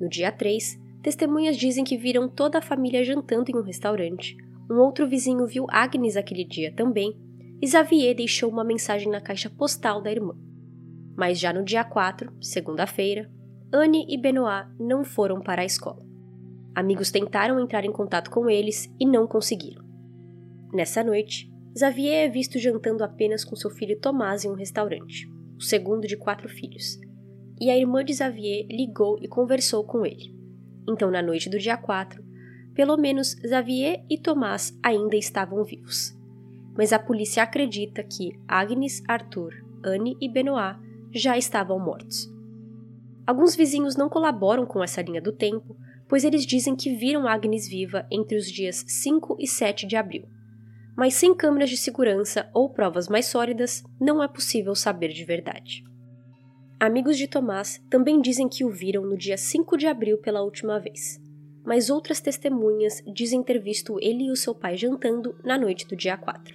No 0.00 0.08
dia 0.08 0.30
3, 0.30 0.78
testemunhas 1.02 1.56
dizem 1.56 1.82
que 1.82 1.96
viram 1.96 2.28
toda 2.28 2.58
a 2.58 2.62
família 2.62 3.04
jantando 3.04 3.50
em 3.50 3.56
um 3.56 3.64
restaurante. 3.64 4.36
Um 4.70 4.76
outro 4.76 5.08
vizinho 5.08 5.44
viu 5.48 5.66
Agnes 5.68 6.16
aquele 6.16 6.44
dia 6.44 6.72
também, 6.72 7.12
e 7.60 7.66
Xavier 7.66 8.14
deixou 8.14 8.48
uma 8.48 8.62
mensagem 8.62 9.10
na 9.10 9.20
caixa 9.20 9.50
postal 9.50 10.00
da 10.00 10.12
irmã. 10.12 10.38
Mas 11.16 11.40
já 11.40 11.52
no 11.52 11.64
dia 11.64 11.82
4, 11.82 12.32
segunda-feira, 12.40 13.28
Anne 13.72 14.06
e 14.08 14.16
Benoit 14.16 14.68
não 14.78 15.02
foram 15.02 15.40
para 15.40 15.62
a 15.62 15.66
escola. 15.66 16.06
Amigos 16.72 17.10
tentaram 17.10 17.58
entrar 17.58 17.84
em 17.84 17.90
contato 17.90 18.30
com 18.30 18.48
eles 18.48 18.88
e 19.00 19.04
não 19.04 19.26
conseguiram. 19.26 19.84
Nessa 20.72 21.02
noite, 21.02 21.49
Xavier 21.76 22.26
é 22.26 22.28
visto 22.28 22.58
jantando 22.58 23.04
apenas 23.04 23.44
com 23.44 23.54
seu 23.54 23.70
filho 23.70 23.98
Tomás 24.00 24.44
em 24.44 24.50
um 24.50 24.54
restaurante, 24.54 25.30
o 25.56 25.62
segundo 25.62 26.06
de 26.06 26.16
quatro 26.16 26.48
filhos. 26.48 26.98
E 27.60 27.70
a 27.70 27.78
irmã 27.78 28.04
de 28.04 28.12
Xavier 28.12 28.66
ligou 28.68 29.18
e 29.22 29.28
conversou 29.28 29.84
com 29.84 30.04
ele. 30.04 30.34
Então, 30.88 31.10
na 31.10 31.22
noite 31.22 31.48
do 31.48 31.58
dia 31.58 31.76
4, 31.76 32.24
pelo 32.74 32.96
menos 32.96 33.36
Xavier 33.46 34.04
e 34.10 34.18
Tomás 34.18 34.76
ainda 34.82 35.16
estavam 35.16 35.62
vivos. 35.62 36.12
Mas 36.76 36.92
a 36.92 36.98
polícia 36.98 37.42
acredita 37.42 38.02
que 38.02 38.32
Agnes, 38.48 39.00
Arthur, 39.06 39.52
Anne 39.84 40.16
e 40.20 40.28
Benoit 40.28 40.76
já 41.12 41.38
estavam 41.38 41.78
mortos. 41.78 42.28
Alguns 43.24 43.54
vizinhos 43.54 43.94
não 43.94 44.08
colaboram 44.08 44.66
com 44.66 44.82
essa 44.82 45.02
linha 45.02 45.22
do 45.22 45.32
tempo, 45.32 45.76
pois 46.08 46.24
eles 46.24 46.44
dizem 46.44 46.74
que 46.74 46.96
viram 46.96 47.28
Agnes 47.28 47.68
viva 47.68 48.06
entre 48.10 48.36
os 48.36 48.50
dias 48.50 48.84
5 48.88 49.36
e 49.38 49.46
7 49.46 49.86
de 49.86 49.94
abril 49.94 50.26
mas 51.00 51.14
sem 51.14 51.34
câmeras 51.34 51.70
de 51.70 51.78
segurança 51.78 52.50
ou 52.52 52.68
provas 52.68 53.08
mais 53.08 53.24
sólidas, 53.24 53.82
não 53.98 54.22
é 54.22 54.28
possível 54.28 54.74
saber 54.74 55.08
de 55.08 55.24
verdade. 55.24 55.82
Amigos 56.78 57.16
de 57.16 57.26
Tomás 57.26 57.82
também 57.88 58.20
dizem 58.20 58.46
que 58.46 58.66
o 58.66 58.68
viram 58.68 59.06
no 59.06 59.16
dia 59.16 59.38
5 59.38 59.78
de 59.78 59.86
abril 59.86 60.18
pela 60.18 60.42
última 60.42 60.78
vez, 60.78 61.18
mas 61.64 61.88
outras 61.88 62.20
testemunhas 62.20 63.02
dizem 63.14 63.42
ter 63.42 63.58
visto 63.58 63.96
ele 63.98 64.24
e 64.24 64.30
o 64.30 64.36
seu 64.36 64.54
pai 64.54 64.76
jantando 64.76 65.34
na 65.42 65.56
noite 65.56 65.88
do 65.88 65.96
dia 65.96 66.18
4. 66.18 66.54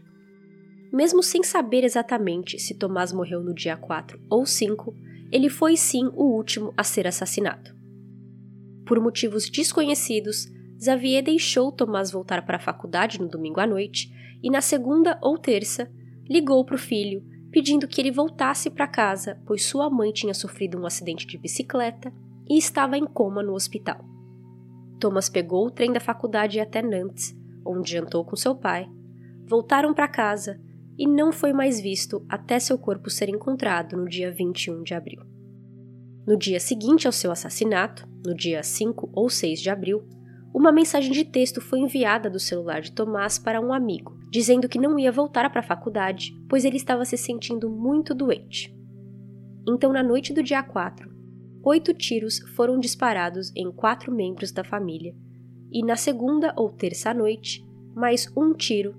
Mesmo 0.93 1.23
sem 1.23 1.41
saber 1.41 1.84
exatamente 1.84 2.60
se 2.60 2.75
Tomás 2.75 3.12
morreu 3.12 3.41
no 3.41 3.51
dia 3.51 3.75
4 3.75 4.21
ou 4.29 4.45
5, 4.45 4.93
ele 5.31 5.49
foi 5.49 5.75
sim 5.75 6.05
o 6.13 6.23
último 6.23 6.71
a 6.77 6.84
ser 6.84 7.08
assassinado. 7.08 7.71
Por 8.86 8.99
motivos 8.99 9.49
desconhecidos, 9.49 10.45
Xavier 10.79 11.23
deixou 11.23 11.71
Tomás 11.71 12.12
voltar 12.12 12.45
para 12.45 12.58
a 12.58 12.62
faculdade 12.62 13.19
no 13.19 13.27
domingo 13.27 13.60
à 13.60 13.65
noite 13.65 14.13
e 14.45 14.49
na 14.51 14.62
segunda 14.62 15.17
ou 15.23 15.39
terça 15.39 15.91
ligou 16.29 16.63
para 16.63 16.75
o 16.75 16.79
filho 16.79 17.25
pedindo 17.51 17.88
que 17.88 17.99
ele 17.99 18.12
voltasse 18.12 18.69
para 18.69 18.86
casa, 18.86 19.41
pois 19.45 19.65
sua 19.65 19.89
mãe 19.89 20.12
tinha 20.12 20.34
sofrido 20.34 20.77
um 20.77 20.86
acidente 20.86 21.25
de 21.25 21.38
bicicleta 21.38 22.13
e 22.47 22.58
estava 22.58 22.95
em 22.97 23.05
coma 23.05 23.41
no 23.41 23.53
hospital. 23.53 24.05
Thomas 24.99 25.29
pegou 25.29 25.65
o 25.65 25.71
trem 25.71 25.91
da 25.91 25.99
faculdade 25.99 26.60
até 26.60 26.81
Nantes, 26.81 27.36
onde 27.65 27.91
jantou 27.91 28.23
com 28.23 28.36
seu 28.36 28.53
pai. 28.53 28.88
Voltaram 29.47 29.93
para 29.93 30.08
casa 30.08 30.60
e 30.97 31.08
não 31.08 31.31
foi 31.31 31.53
mais 31.53 31.79
visto 31.79 32.23
até 32.29 32.60
seu 32.60 32.77
corpo 32.77 33.10
ser 33.10 33.29
encontrado 33.29 33.97
no 33.97 34.08
dia 34.08 34.31
21 34.31 34.84
de 34.84 34.93
abril. 34.93 35.21
No 36.27 36.38
dia 36.38 36.60
seguinte 36.60 37.08
ao 37.08 37.13
seu 37.13 37.31
assassinato, 37.31 38.08
no 38.23 38.36
dia 38.36 38.62
5 38.62 39.10
ou 39.13 39.29
6 39.29 39.62
de 39.62 39.69
abril, 39.69 40.03
uma 40.55 40.71
mensagem 40.71 41.11
de 41.11 41.25
texto 41.25 41.59
foi 41.59 41.79
enviada 41.79 42.29
do 42.29 42.39
celular 42.39 42.79
de 42.79 42.93
Tomás 42.93 43.37
para 43.37 43.59
um 43.59 43.73
amigo, 43.73 44.17
dizendo 44.31 44.69
que 44.69 44.79
não 44.79 44.97
ia 44.97 45.11
voltar 45.11 45.49
para 45.49 45.59
a 45.59 45.67
faculdade, 45.67 46.33
pois 46.47 46.63
ele 46.63 46.77
estava 46.77 47.03
se 47.03 47.17
sentindo 47.17 47.69
muito 47.69 48.15
doente. 48.15 48.73
Então, 49.67 49.91
na 49.91 50.01
noite 50.01 50.33
do 50.33 50.41
dia 50.41 50.63
4, 50.63 51.13
oito 51.61 51.93
tiros 51.93 52.39
foram 52.55 52.79
disparados 52.79 53.51
em 53.53 53.69
quatro 53.69 54.13
membros 54.13 54.53
da 54.53 54.63
família, 54.63 55.13
e 55.73 55.83
na 55.83 55.97
segunda 55.97 56.53
ou 56.55 56.69
terça 56.69 57.13
noite, 57.13 57.61
mais 57.93 58.31
um 58.33 58.53
tiro, 58.53 58.95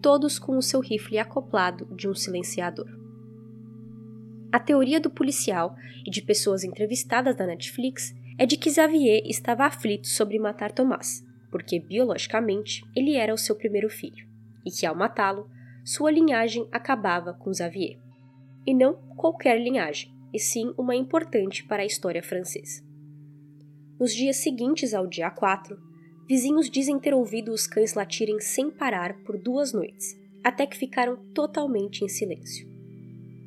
todos 0.00 0.38
com 0.38 0.56
o 0.56 0.62
seu 0.62 0.78
rifle 0.78 1.18
acoplado 1.18 1.92
de 1.96 2.08
um 2.08 2.14
silenciador. 2.14 2.86
A 4.52 4.60
teoria 4.60 5.00
do 5.00 5.10
policial 5.10 5.74
e 6.06 6.10
de 6.12 6.22
pessoas 6.22 6.62
entrevistadas 6.62 7.36
na 7.36 7.46
Netflix 7.46 8.14
é 8.38 8.46
de 8.46 8.56
que 8.56 8.70
Xavier 8.70 9.22
estava 9.26 9.64
aflito 9.64 10.08
sobre 10.08 10.38
matar 10.38 10.72
Tomás, 10.72 11.24
porque 11.50 11.78
biologicamente 11.78 12.82
ele 12.96 13.14
era 13.14 13.34
o 13.34 13.38
seu 13.38 13.54
primeiro 13.54 13.90
filho, 13.90 14.26
e 14.64 14.70
que 14.70 14.86
ao 14.86 14.96
matá-lo, 14.96 15.48
sua 15.84 16.10
linhagem 16.10 16.66
acabava 16.72 17.34
com 17.34 17.52
Xavier. 17.52 17.98
E 18.66 18.72
não 18.72 18.94
qualquer 19.16 19.60
linhagem, 19.60 20.10
e 20.32 20.38
sim 20.38 20.72
uma 20.78 20.94
importante 20.94 21.64
para 21.64 21.82
a 21.82 21.86
história 21.86 22.22
francesa. 22.22 22.82
Nos 23.98 24.14
dias 24.14 24.36
seguintes 24.36 24.94
ao 24.94 25.06
dia 25.06 25.30
4, 25.30 25.78
vizinhos 26.28 26.70
dizem 26.70 26.98
ter 26.98 27.12
ouvido 27.12 27.52
os 27.52 27.66
cães 27.66 27.94
latirem 27.94 28.40
sem 28.40 28.70
parar 28.70 29.14
por 29.24 29.36
duas 29.38 29.72
noites, 29.72 30.16
até 30.42 30.66
que 30.66 30.76
ficaram 30.76 31.16
totalmente 31.34 32.04
em 32.04 32.08
silêncio. 32.08 32.66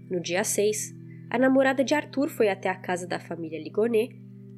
No 0.10 0.22
dia 0.22 0.44
6, 0.44 0.94
a 1.30 1.38
namorada 1.38 1.84
de 1.84 1.96
Arthur 1.96 2.30
foi 2.30 2.50
até 2.50 2.70
a 2.70 2.76
casa 2.76 3.08
da 3.08 3.20
família 3.20 3.62
Ligonet, 3.62 4.16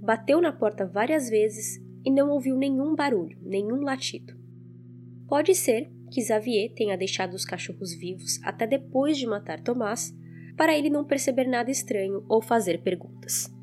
bateu 0.08 0.40
na 0.40 0.54
porta 0.54 0.86
várias 0.86 1.30
vezes 1.30 1.84
e 2.06 2.10
não 2.10 2.30
ouviu 2.30 2.56
nenhum 2.56 2.96
barulho, 2.96 3.38
nenhum 3.42 3.82
latido. 3.82 4.34
Pode 5.28 5.54
ser 5.54 5.92
que 6.10 6.22
Xavier 6.22 6.72
tenha 6.74 6.98
deixado 6.98 7.34
os 7.34 7.44
cachorros 7.44 7.94
vivos 7.94 8.40
até 8.42 8.66
depois 8.66 9.18
de 9.18 9.28
matar 9.28 9.60
Tomás, 9.60 10.16
para 10.56 10.78
ele 10.78 10.90
não 10.90 11.04
perceber 11.04 11.46
nada 11.46 11.70
estranho 11.70 12.24
ou 12.30 12.42
fazer 12.42 12.82
perguntas. 12.84 13.54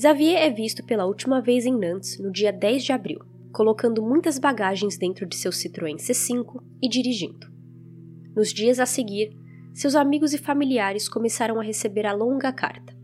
Xavier 0.00 0.40
é 0.40 0.48
visto 0.48 0.82
pela 0.82 1.04
última 1.04 1.42
vez 1.42 1.66
em 1.66 1.78
Nantes 1.78 2.18
no 2.18 2.32
dia 2.32 2.54
10 2.54 2.82
de 2.82 2.92
abril, 2.92 3.20
colocando 3.52 4.02
muitas 4.02 4.38
bagagens 4.38 4.96
dentro 4.96 5.26
de 5.26 5.36
seu 5.36 5.52
Citroën 5.52 5.96
C5 5.96 6.58
e 6.82 6.88
dirigindo. 6.88 7.46
Nos 8.34 8.50
dias 8.50 8.80
a 8.80 8.86
seguir, 8.86 9.36
seus 9.74 9.94
amigos 9.94 10.32
e 10.32 10.38
familiares 10.38 11.06
começaram 11.06 11.60
a 11.60 11.62
receber 11.62 12.06
a 12.06 12.14
longa 12.14 12.50
carta. 12.50 12.96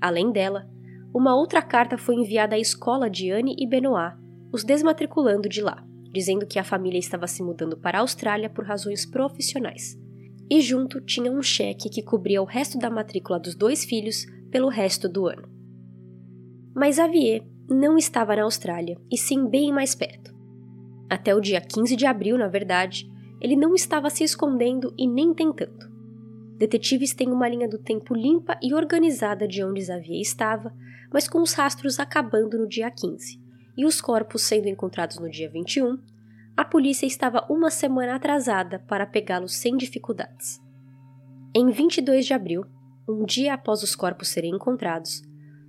Além 0.00 0.30
dela, 0.30 0.77
uma 1.14 1.34
outra 1.34 1.62
carta 1.62 1.96
foi 1.96 2.16
enviada 2.16 2.54
à 2.54 2.58
escola 2.58 3.08
de 3.08 3.30
Anne 3.30 3.54
e 3.58 3.66
Benoit, 3.66 4.16
os 4.52 4.64
desmatriculando 4.64 5.48
de 5.48 5.60
lá, 5.62 5.84
dizendo 6.12 6.46
que 6.46 6.58
a 6.58 6.64
família 6.64 6.98
estava 6.98 7.26
se 7.26 7.42
mudando 7.42 7.76
para 7.76 7.98
a 7.98 8.00
Austrália 8.02 8.50
por 8.50 8.64
razões 8.64 9.06
profissionais. 9.06 9.98
E 10.50 10.60
junto 10.60 11.00
tinha 11.00 11.30
um 11.30 11.42
cheque 11.42 11.90
que 11.90 12.02
cobria 12.02 12.42
o 12.42 12.46
resto 12.46 12.78
da 12.78 12.90
matrícula 12.90 13.38
dos 13.38 13.54
dois 13.54 13.84
filhos 13.84 14.24
pelo 14.50 14.68
resto 14.68 15.08
do 15.08 15.26
ano. 15.26 15.48
Mas 16.74 16.96
Xavier 16.96 17.42
não 17.68 17.98
estava 17.98 18.34
na 18.34 18.44
Austrália, 18.44 18.98
e 19.10 19.18
sim 19.18 19.46
bem 19.46 19.72
mais 19.72 19.94
perto. 19.94 20.34
Até 21.08 21.34
o 21.34 21.40
dia 21.40 21.60
15 21.60 21.96
de 21.96 22.06
abril, 22.06 22.38
na 22.38 22.48
verdade, 22.48 23.10
ele 23.40 23.56
não 23.56 23.74
estava 23.74 24.10
se 24.10 24.24
escondendo 24.24 24.94
e 24.96 25.06
nem 25.06 25.34
tentando. 25.34 25.88
Detetives 26.56 27.14
têm 27.14 27.30
uma 27.30 27.48
linha 27.48 27.68
do 27.68 27.78
tempo 27.78 28.14
limpa 28.14 28.58
e 28.62 28.74
organizada 28.74 29.46
de 29.46 29.62
onde 29.62 29.84
Xavier 29.84 30.20
estava, 30.20 30.74
mas 31.12 31.28
com 31.28 31.40
os 31.40 31.52
rastros 31.52 31.98
acabando 31.98 32.58
no 32.58 32.68
dia 32.68 32.90
15 32.90 33.40
e 33.76 33.84
os 33.84 34.00
corpos 34.00 34.42
sendo 34.42 34.68
encontrados 34.68 35.18
no 35.18 35.30
dia 35.30 35.48
21, 35.48 35.98
a 36.56 36.64
polícia 36.64 37.06
estava 37.06 37.46
uma 37.48 37.70
semana 37.70 38.16
atrasada 38.16 38.80
para 38.80 39.06
pegá-los 39.06 39.54
sem 39.54 39.76
dificuldades. 39.76 40.60
Em 41.54 41.70
22 41.70 42.26
de 42.26 42.34
abril, 42.34 42.64
um 43.08 43.24
dia 43.24 43.54
após 43.54 43.82
os 43.82 43.94
corpos 43.94 44.28
serem 44.28 44.54
encontrados, 44.54 45.22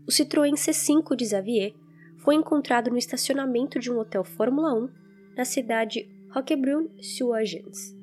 o 0.08 0.12
Citroën 0.12 0.54
C5 0.54 1.16
de 1.16 1.28
Xavier 1.28 1.74
foi 2.18 2.36
encontrado 2.36 2.90
no 2.90 2.98
estacionamento 2.98 3.80
de 3.80 3.92
um 3.92 4.00
hotel 4.00 4.24
Fórmula 4.24 4.74
1 4.74 4.90
na 5.38 5.46
cidade 5.46 6.10
Roquebrune-sur-Agence. 6.34 7.96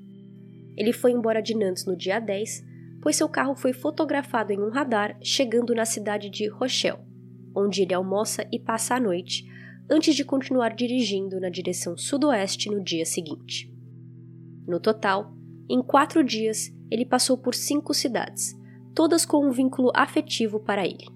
Ele 0.76 0.92
foi 0.92 1.10
embora 1.10 1.42
de 1.42 1.56
Nantes 1.56 1.84
no 1.84 1.96
dia 1.96 2.20
10, 2.20 2.64
pois 3.02 3.16
seu 3.16 3.28
carro 3.28 3.54
foi 3.54 3.72
fotografado 3.72 4.52
em 4.52 4.60
um 4.60 4.70
radar 4.70 5.18
chegando 5.22 5.74
na 5.74 5.84
cidade 5.84 6.30
de 6.30 6.48
Rochelle, 6.48 7.05
onde 7.56 7.82
ele 7.82 7.94
almoça 7.94 8.46
e 8.52 8.58
passa 8.58 8.94
a 8.94 9.00
noite, 9.00 9.44
antes 9.90 10.14
de 10.14 10.24
continuar 10.24 10.74
dirigindo 10.74 11.40
na 11.40 11.48
direção 11.48 11.96
sudoeste 11.96 12.68
no 12.68 12.82
dia 12.82 13.06
seguinte. 13.06 13.72
No 14.66 14.78
total, 14.78 15.32
em 15.68 15.82
quatro 15.82 16.22
dias, 16.22 16.72
ele 16.90 17.06
passou 17.06 17.38
por 17.38 17.54
cinco 17.54 17.94
cidades, 17.94 18.54
todas 18.94 19.24
com 19.24 19.46
um 19.46 19.50
vínculo 19.50 19.90
afetivo 19.94 20.60
para 20.60 20.84
ele. 20.84 21.06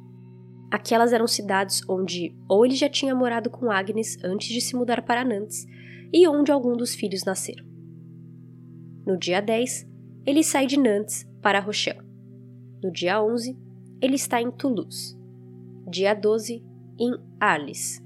Aquelas 0.70 1.12
eram 1.12 1.26
cidades 1.26 1.82
onde 1.88 2.34
ou 2.48 2.64
ele 2.64 2.76
já 2.76 2.88
tinha 2.88 3.14
morado 3.14 3.50
com 3.50 3.70
Agnes 3.70 4.16
antes 4.22 4.48
de 4.48 4.60
se 4.60 4.76
mudar 4.76 5.02
para 5.02 5.24
Nantes 5.24 5.66
e 6.12 6.26
onde 6.28 6.52
algum 6.52 6.76
dos 6.76 6.94
filhos 6.94 7.24
nasceram. 7.24 7.64
No 9.04 9.18
dia 9.18 9.40
10, 9.40 9.88
ele 10.24 10.44
sai 10.44 10.66
de 10.66 10.76
Nantes 10.76 11.28
para 11.42 11.58
Rochelle. 11.58 12.06
No 12.82 12.92
dia 12.92 13.20
11, 13.20 13.58
ele 14.00 14.14
está 14.14 14.40
em 14.40 14.50
Toulouse. 14.50 15.19
Dia 15.90 16.14
12, 16.14 16.62
em 17.00 17.18
Arles. 17.40 18.00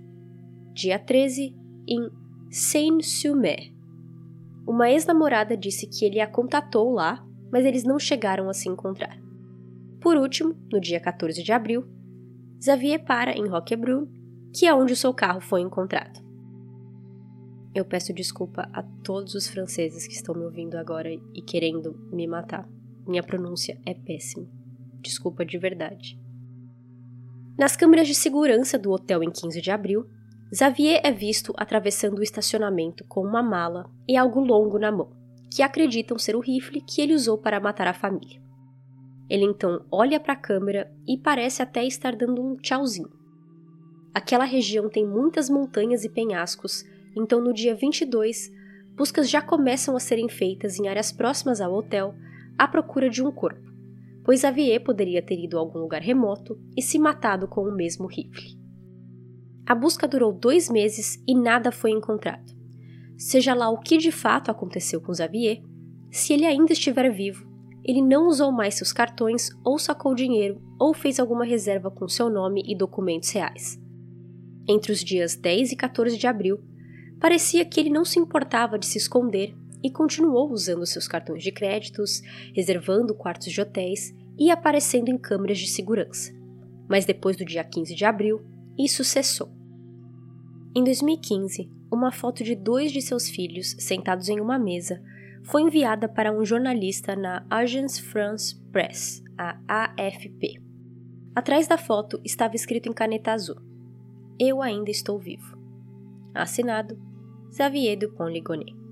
Dia 0.72 0.98
13, 0.98 1.54
em 1.86 2.10
Seine-sur-Mer. 2.50 3.74
Uma 4.66 4.90
ex-namorada 4.90 5.54
disse 5.54 5.86
que 5.86 6.06
ele 6.06 6.18
a 6.18 6.26
contatou 6.26 6.90
lá, 6.94 7.22
mas 7.52 7.66
eles 7.66 7.84
não 7.84 7.98
chegaram 7.98 8.48
a 8.48 8.54
se 8.54 8.70
encontrar. 8.70 9.20
Por 10.00 10.16
último, 10.16 10.56
no 10.72 10.80
dia 10.80 10.98
14 10.98 11.42
de 11.42 11.52
abril, 11.52 11.86
Xavier 12.58 13.04
para 13.04 13.36
em 13.36 13.46
Roquebrune, 13.46 14.08
que 14.50 14.64
é 14.64 14.72
onde 14.72 14.94
o 14.94 14.96
seu 14.96 15.12
carro 15.12 15.42
foi 15.42 15.60
encontrado. 15.60 16.24
Eu 17.74 17.84
peço 17.84 18.14
desculpa 18.14 18.66
a 18.72 18.82
todos 18.82 19.34
os 19.34 19.46
franceses 19.46 20.06
que 20.06 20.14
estão 20.14 20.34
me 20.34 20.46
ouvindo 20.46 20.76
agora 20.76 21.12
e 21.12 21.42
querendo 21.42 21.92
me 22.10 22.26
matar. 22.26 22.66
Minha 23.06 23.22
pronúncia 23.22 23.78
é 23.84 23.92
péssima. 23.92 24.48
Desculpa 25.02 25.44
de 25.44 25.58
verdade. 25.58 26.23
Nas 27.56 27.76
câmeras 27.76 28.08
de 28.08 28.16
segurança 28.16 28.76
do 28.76 28.90
hotel 28.90 29.22
em 29.22 29.30
15 29.30 29.60
de 29.60 29.70
abril, 29.70 30.08
Xavier 30.52 31.00
é 31.04 31.12
visto 31.12 31.54
atravessando 31.56 32.18
o 32.18 32.22
estacionamento 32.22 33.04
com 33.04 33.20
uma 33.20 33.42
mala 33.42 33.88
e 34.08 34.16
algo 34.16 34.40
longo 34.40 34.76
na 34.76 34.90
mão, 34.90 35.12
que 35.52 35.62
acreditam 35.62 36.18
ser 36.18 36.34
o 36.34 36.40
rifle 36.40 36.80
que 36.80 37.00
ele 37.00 37.14
usou 37.14 37.38
para 37.38 37.60
matar 37.60 37.86
a 37.86 37.94
família. 37.94 38.42
Ele 39.30 39.44
então 39.44 39.84
olha 39.90 40.18
para 40.18 40.32
a 40.32 40.36
câmera 40.36 40.92
e 41.06 41.16
parece 41.16 41.62
até 41.62 41.84
estar 41.84 42.16
dando 42.16 42.42
um 42.42 42.56
tchauzinho. 42.56 43.10
Aquela 44.12 44.44
região 44.44 44.88
tem 44.88 45.06
muitas 45.06 45.48
montanhas 45.48 46.04
e 46.04 46.08
penhascos, 46.08 46.84
então 47.16 47.40
no 47.40 47.52
dia 47.52 47.74
22, 47.74 48.50
buscas 48.96 49.30
já 49.30 49.40
começam 49.40 49.96
a 49.96 50.00
serem 50.00 50.28
feitas 50.28 50.78
em 50.78 50.88
áreas 50.88 51.12
próximas 51.12 51.60
ao 51.60 51.72
hotel 51.72 52.16
à 52.58 52.66
procura 52.66 53.08
de 53.08 53.22
um 53.22 53.30
corpo, 53.30 53.73
pois 54.24 54.40
Xavier 54.40 54.82
poderia 54.82 55.22
ter 55.22 55.38
ido 55.38 55.56
a 55.56 55.60
algum 55.60 55.78
lugar 55.78 56.00
remoto 56.00 56.58
e 56.76 56.82
se 56.82 56.98
matado 56.98 57.46
com 57.46 57.60
o 57.60 57.74
mesmo 57.74 58.06
rifle. 58.06 58.58
A 59.66 59.74
busca 59.74 60.08
durou 60.08 60.32
dois 60.32 60.68
meses 60.70 61.22
e 61.26 61.34
nada 61.34 61.70
foi 61.70 61.90
encontrado. 61.90 62.52
Seja 63.16 63.54
lá 63.54 63.70
o 63.70 63.78
que 63.78 63.96
de 63.98 64.10
fato 64.10 64.50
aconteceu 64.50 65.00
com 65.00 65.14
Xavier, 65.14 65.62
se 66.10 66.32
ele 66.32 66.46
ainda 66.46 66.72
estiver 66.72 67.10
vivo, 67.12 67.46
ele 67.84 68.00
não 68.00 68.26
usou 68.26 68.50
mais 68.50 68.74
seus 68.74 68.92
cartões 68.92 69.50
ou 69.62 69.78
sacou 69.78 70.14
dinheiro 70.14 70.60
ou 70.80 70.94
fez 70.94 71.20
alguma 71.20 71.44
reserva 71.44 71.90
com 71.90 72.08
seu 72.08 72.30
nome 72.30 72.62
e 72.66 72.74
documentos 72.74 73.30
reais. 73.30 73.78
Entre 74.66 74.90
os 74.90 75.04
dias 75.04 75.37
10 75.37 75.72
e 75.72 75.76
14 75.76 76.16
de 76.16 76.26
abril, 76.26 76.58
parecia 77.20 77.64
que 77.64 77.78
ele 77.78 77.90
não 77.90 78.04
se 78.04 78.18
importava 78.18 78.78
de 78.78 78.87
se 78.87 78.96
esconder 78.96 79.54
e 79.84 79.90
continuou 79.90 80.50
usando 80.50 80.86
seus 80.86 81.06
cartões 81.06 81.42
de 81.42 81.52
créditos, 81.52 82.22
reservando 82.54 83.14
quartos 83.14 83.52
de 83.52 83.60
hotéis 83.60 84.16
e 84.38 84.50
aparecendo 84.50 85.10
em 85.10 85.18
câmeras 85.18 85.58
de 85.58 85.66
segurança. 85.66 86.32
Mas 86.88 87.04
depois 87.04 87.36
do 87.36 87.44
dia 87.44 87.62
15 87.62 87.94
de 87.94 88.04
abril, 88.06 88.42
isso 88.78 89.04
cessou. 89.04 89.52
Em 90.74 90.82
2015, 90.82 91.70
uma 91.92 92.10
foto 92.10 92.42
de 92.42 92.56
dois 92.56 92.90
de 92.90 93.02
seus 93.02 93.28
filhos 93.28 93.76
sentados 93.78 94.30
em 94.30 94.40
uma 94.40 94.58
mesa 94.58 95.02
foi 95.42 95.60
enviada 95.60 96.08
para 96.08 96.32
um 96.32 96.44
jornalista 96.44 97.14
na 97.14 97.46
Agence 97.50 98.00
France 98.00 98.58
Presse, 98.72 99.22
a 99.36 99.60
AFP. 99.68 100.62
Atrás 101.36 101.68
da 101.68 101.76
foto 101.76 102.18
estava 102.24 102.56
escrito 102.56 102.88
em 102.88 102.92
caneta 102.92 103.32
azul: 103.32 103.56
Eu 104.38 104.62
ainda 104.62 104.90
estou 104.90 105.18
vivo. 105.18 105.58
Assinado 106.34 106.98
Xavier 107.52 107.98
Dupont-Ligonnès. 107.98 108.83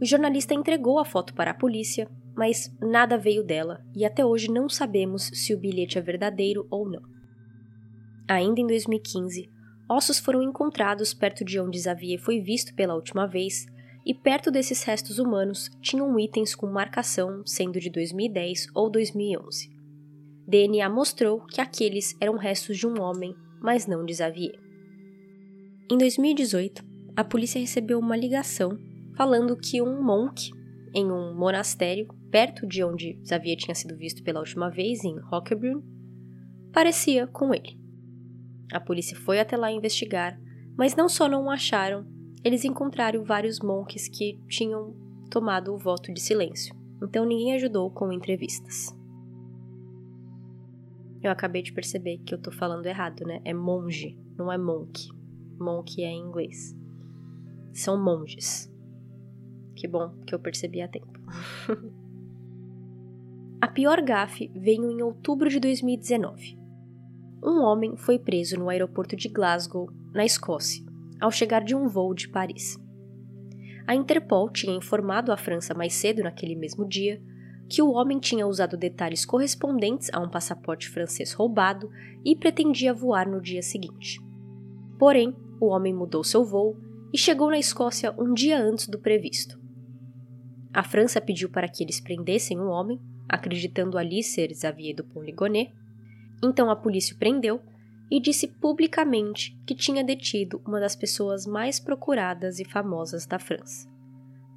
O 0.00 0.04
jornalista 0.04 0.52
entregou 0.52 0.98
a 0.98 1.04
foto 1.04 1.32
para 1.32 1.52
a 1.52 1.54
polícia, 1.54 2.08
mas 2.36 2.70
nada 2.80 3.16
veio 3.16 3.42
dela 3.42 3.82
e 3.94 4.04
até 4.04 4.24
hoje 4.24 4.50
não 4.50 4.68
sabemos 4.68 5.30
se 5.32 5.54
o 5.54 5.58
bilhete 5.58 5.96
é 5.96 6.02
verdadeiro 6.02 6.66
ou 6.70 6.88
não. 6.88 7.02
Ainda 8.28 8.60
em 8.60 8.66
2015, 8.66 9.48
ossos 9.88 10.18
foram 10.18 10.42
encontrados 10.42 11.14
perto 11.14 11.44
de 11.44 11.58
onde 11.58 11.80
Xavier 11.80 12.20
foi 12.20 12.40
visto 12.40 12.74
pela 12.74 12.94
última 12.94 13.26
vez 13.26 13.66
e 14.04 14.12
perto 14.12 14.50
desses 14.50 14.82
restos 14.82 15.18
humanos 15.18 15.70
tinham 15.80 16.18
itens 16.18 16.54
com 16.54 16.66
marcação 16.66 17.42
sendo 17.46 17.80
de 17.80 17.88
2010 17.88 18.66
ou 18.74 18.90
2011. 18.90 19.70
DNA 20.46 20.88
mostrou 20.90 21.40
que 21.46 21.60
aqueles 21.60 22.14
eram 22.20 22.36
restos 22.36 22.76
de 22.76 22.86
um 22.86 23.00
homem, 23.00 23.34
mas 23.60 23.86
não 23.86 24.04
de 24.04 24.14
Xavier. 24.14 24.60
Em 25.90 25.96
2018, 25.96 26.84
a 27.16 27.24
polícia 27.24 27.60
recebeu 27.60 27.98
uma 27.98 28.16
ligação 28.16 28.78
falando 29.16 29.56
que 29.56 29.80
um 29.80 30.02
monk 30.02 30.50
em 30.94 31.10
um 31.10 31.34
monastério 31.34 32.06
perto 32.30 32.66
de 32.66 32.84
onde 32.84 33.20
Xavier 33.26 33.56
tinha 33.56 33.74
sido 33.74 33.96
visto 33.96 34.22
pela 34.22 34.40
última 34.40 34.70
vez, 34.70 35.04
em 35.04 35.18
Hockerbrunn, 35.18 35.82
parecia 36.72 37.26
com 37.26 37.52
ele. 37.54 37.78
A 38.72 38.80
polícia 38.80 39.16
foi 39.16 39.40
até 39.40 39.56
lá 39.56 39.70
investigar, 39.70 40.38
mas 40.76 40.94
não 40.94 41.08
só 41.08 41.28
não 41.28 41.44
o 41.44 41.50
acharam, 41.50 42.06
eles 42.44 42.64
encontraram 42.64 43.24
vários 43.24 43.60
monks 43.60 44.08
que 44.08 44.38
tinham 44.48 44.94
tomado 45.30 45.72
o 45.72 45.78
voto 45.78 46.12
de 46.12 46.20
silêncio, 46.20 46.74
então 47.02 47.24
ninguém 47.24 47.54
ajudou 47.54 47.90
com 47.90 48.12
entrevistas. 48.12 48.94
Eu 51.22 51.30
acabei 51.30 51.62
de 51.62 51.72
perceber 51.72 52.18
que 52.18 52.32
eu 52.32 52.40
tô 52.40 52.52
falando 52.52 52.86
errado, 52.86 53.24
né? 53.24 53.40
É 53.44 53.52
monge, 53.52 54.16
não 54.38 54.52
é 54.52 54.56
monk. 54.56 55.08
Monk 55.58 56.02
é 56.02 56.08
em 56.08 56.20
inglês. 56.20 56.76
São 57.72 58.00
monges. 58.00 58.70
Que 59.86 59.88
bom 59.88 60.10
que 60.26 60.34
eu 60.34 60.40
percebi 60.40 60.82
a 60.82 60.88
tempo. 60.88 61.20
a 63.62 63.68
pior 63.68 64.02
gafe 64.02 64.50
veio 64.52 64.90
em 64.90 65.00
outubro 65.00 65.48
de 65.48 65.60
2019. 65.60 66.58
Um 67.40 67.62
homem 67.62 67.96
foi 67.96 68.18
preso 68.18 68.58
no 68.58 68.68
aeroporto 68.68 69.14
de 69.14 69.28
Glasgow, 69.28 69.88
na 70.12 70.24
Escócia, 70.24 70.84
ao 71.20 71.30
chegar 71.30 71.62
de 71.62 71.72
um 71.72 71.86
voo 71.86 72.12
de 72.14 72.28
Paris. 72.28 72.76
A 73.86 73.94
Interpol 73.94 74.50
tinha 74.50 74.76
informado 74.76 75.30
a 75.30 75.36
França 75.36 75.72
mais 75.72 75.94
cedo 75.94 76.24
naquele 76.24 76.56
mesmo 76.56 76.84
dia 76.84 77.22
que 77.68 77.80
o 77.80 77.92
homem 77.92 78.18
tinha 78.18 78.44
usado 78.44 78.76
detalhes 78.76 79.24
correspondentes 79.24 80.10
a 80.12 80.18
um 80.18 80.28
passaporte 80.28 80.88
francês 80.88 81.32
roubado 81.32 81.88
e 82.24 82.34
pretendia 82.34 82.92
voar 82.92 83.28
no 83.28 83.40
dia 83.40 83.62
seguinte. 83.62 84.20
Porém, 84.98 85.32
o 85.60 85.66
homem 85.66 85.94
mudou 85.94 86.24
seu 86.24 86.44
voo 86.44 86.76
e 87.12 87.18
chegou 87.18 87.50
na 87.50 87.58
Escócia 87.58 88.12
um 88.18 88.34
dia 88.34 88.60
antes 88.60 88.88
do 88.88 88.98
previsto. 88.98 89.64
A 90.76 90.82
França 90.82 91.22
pediu 91.22 91.48
para 91.48 91.66
que 91.68 91.82
eles 91.82 92.00
prendessem 92.00 92.60
o 92.60 92.66
homem, 92.66 93.00
acreditando 93.26 93.96
ali 93.96 94.22
ser 94.22 94.54
Xavier 94.54 94.94
Dupont-Ligonnès. 94.94 95.70
Então 96.44 96.68
a 96.70 96.76
polícia 96.76 97.16
o 97.16 97.18
prendeu 97.18 97.62
e 98.10 98.20
disse 98.20 98.46
publicamente 98.46 99.58
que 99.66 99.74
tinha 99.74 100.04
detido 100.04 100.60
uma 100.66 100.78
das 100.78 100.94
pessoas 100.94 101.46
mais 101.46 101.80
procuradas 101.80 102.60
e 102.60 102.64
famosas 102.66 103.24
da 103.24 103.38
França. 103.38 103.88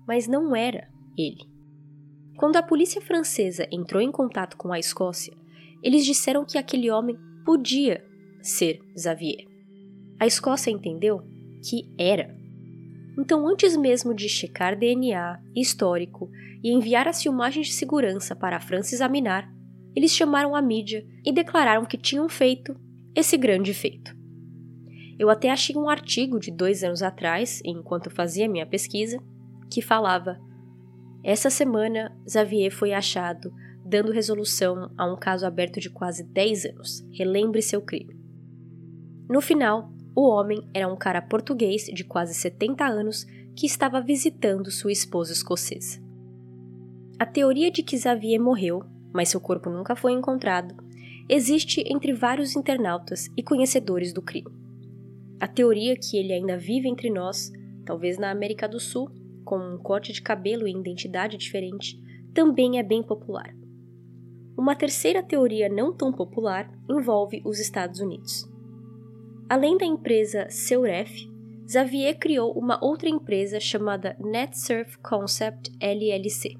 Mas 0.06 0.28
não 0.28 0.54
era 0.54 0.90
ele. 1.18 1.48
Quando 2.36 2.58
a 2.58 2.64
polícia 2.64 3.00
francesa 3.00 3.66
entrou 3.72 4.02
em 4.02 4.12
contato 4.12 4.58
com 4.58 4.74
a 4.74 4.80
Escócia, 4.80 5.34
eles 5.82 6.04
disseram 6.04 6.44
que 6.44 6.58
aquele 6.58 6.92
homem 6.92 7.18
podia 7.46 8.06
ser 8.42 8.82
Xavier. 8.94 9.48
A 10.20 10.28
Escócia 10.28 10.70
entendeu 10.70 11.24
que 11.64 11.90
era. 11.98 12.38
Então, 13.20 13.46
antes 13.46 13.76
mesmo 13.76 14.14
de 14.14 14.30
checar 14.30 14.80
DNA, 14.80 15.42
histórico 15.54 16.32
e 16.64 16.72
enviar 16.72 17.06
as 17.06 17.22
filmagens 17.22 17.68
de 17.68 17.74
segurança 17.74 18.34
para 18.34 18.56
a 18.56 18.62
França 18.62 18.96
examinar, 18.96 19.52
eles 19.94 20.16
chamaram 20.16 20.56
a 20.56 20.62
mídia 20.62 21.06
e 21.26 21.34
declararam 21.34 21.84
que 21.84 21.98
tinham 21.98 22.30
feito 22.30 22.74
esse 23.14 23.36
grande 23.36 23.74
feito. 23.74 24.18
Eu 25.20 25.30
até 25.30 25.52
achei 25.52 25.76
um 25.76 25.90
artigo 25.90 26.40
de 26.40 26.50
dois 26.50 26.82
anos 26.82 27.04
atrás, 27.04 27.62
enquanto 27.66 28.10
fazia 28.10 28.48
minha 28.48 28.66
pesquisa, 28.66 29.22
que 29.70 29.82
falava: 29.82 30.40
Essa 31.22 31.50
semana, 31.50 32.18
Xavier 32.26 32.72
foi 32.72 32.94
achado 32.94 33.52
dando 33.84 34.14
resolução 34.14 34.92
a 34.96 35.12
um 35.12 35.18
caso 35.18 35.46
aberto 35.46 35.80
de 35.80 35.90
quase 35.90 36.24
10 36.24 36.66
anos. 36.66 37.06
Relembre 37.12 37.62
seu 37.62 37.82
crime. 37.82 38.16
No 39.28 39.42
final, 39.42 39.92
o 40.16 40.28
homem 40.28 40.68
era 40.74 40.88
um 40.88 40.96
cara 40.96 41.22
português 41.22 41.84
de 41.86 42.04
quase 42.04 42.34
70 42.34 42.86
anos 42.86 43.26
que 43.56 43.66
estava 43.66 44.02
visitando 44.02 44.72
sua 44.72 44.92
esposa 44.92 45.34
escocesa. 45.34 46.02
A 47.20 47.26
teoria 47.26 47.70
de 47.70 47.84
que 47.84 47.98
Xavier 47.98 48.42
morreu, 48.42 48.84
mas 49.14 49.30
seu 49.30 49.40
corpo 49.40 49.70
nunca 49.70 49.96
foi 49.96 50.14
encontrado, 50.14 50.76
existe 51.28 51.84
entre 51.86 52.14
vários 52.14 52.56
internautas 52.56 53.30
e 53.36 53.44
conhecedores 53.44 54.14
do 54.14 54.22
crime. 54.22 54.52
A 55.40 55.48
teoria 55.48 55.96
que 55.96 56.18
ele 56.18 56.34
ainda 56.34 56.58
vive 56.58 56.88
entre 56.88 57.10
nós, 57.10 57.52
talvez 57.86 58.18
na 58.18 58.32
América 58.32 58.68
do 58.68 58.80
Sul, 58.80 59.10
com 59.46 59.58
um 59.58 59.78
corte 59.78 60.12
de 60.12 60.22
cabelo 60.22 60.68
e 60.68 60.72
identidade 60.72 61.38
diferente, 61.38 61.98
também 62.34 62.78
é 62.80 62.84
bem 62.84 63.02
popular. 63.04 63.56
Uma 64.58 64.76
terceira 64.76 65.24
teoria 65.24 65.70
não 65.70 65.94
tão 65.94 66.12
popular 66.12 66.70
envolve 66.90 67.42
os 67.46 67.60
Estados 67.60 68.00
Unidos. 68.00 68.49
Além 69.50 69.76
da 69.80 69.86
empresa 69.86 70.48
Seuref, 70.52 71.28
Xavier 71.68 72.16
criou 72.20 72.52
uma 72.54 72.78
outra 72.86 73.10
empresa 73.10 73.60
chamada 73.60 74.16
NetSurf 74.20 75.00
Concept 75.00 75.72
LLC. 75.82 76.56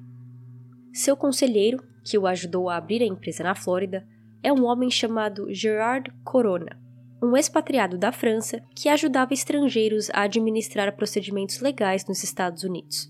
Seu 0.92 1.16
conselheiro, 1.16 1.78
que 2.04 2.18
o 2.18 2.26
ajudou 2.26 2.68
a 2.68 2.76
abrir 2.76 3.00
a 3.00 3.06
empresa 3.06 3.44
na 3.44 3.54
Flórida, 3.54 4.04
é 4.42 4.52
um 4.52 4.64
homem 4.64 4.90
chamado 4.90 5.54
Gerard 5.54 6.12
Corona, 6.24 6.76
um 7.22 7.36
expatriado 7.36 7.96
da 7.96 8.10
França 8.10 8.60
que 8.74 8.88
ajudava 8.88 9.32
estrangeiros 9.32 10.10
a 10.10 10.22
administrar 10.22 10.96
procedimentos 10.96 11.60
legais 11.60 12.04
nos 12.08 12.24
Estados 12.24 12.64
Unidos. 12.64 13.08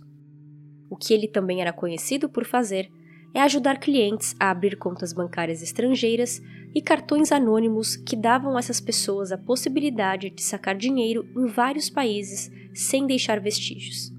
O 0.91 0.97
que 0.97 1.15
ele 1.15 1.27
também 1.27 1.63
era 1.63 1.73
conhecido 1.73 2.29
por 2.29 2.45
fazer 2.45 2.91
é 3.33 3.41
ajudar 3.41 3.79
clientes 3.79 4.35
a 4.39 4.51
abrir 4.51 4.77
contas 4.77 5.13
bancárias 5.13 5.63
estrangeiras 5.63 6.43
e 6.75 6.81
cartões 6.83 7.33
anônimos 7.33 7.97
que 7.97 8.17
davam 8.17 8.57
a 8.57 8.59
essas 8.59 8.81
pessoas 8.81 9.33
a 9.33 9.39
possibilidade 9.39 10.31
de 10.31 10.43
sacar 10.43 10.77
dinheiro 10.77 11.27
em 11.37 11.47
vários 11.47 11.89
países 11.89 12.51
sem 12.75 13.07
deixar 13.07 13.41
vestígios. 13.41 14.13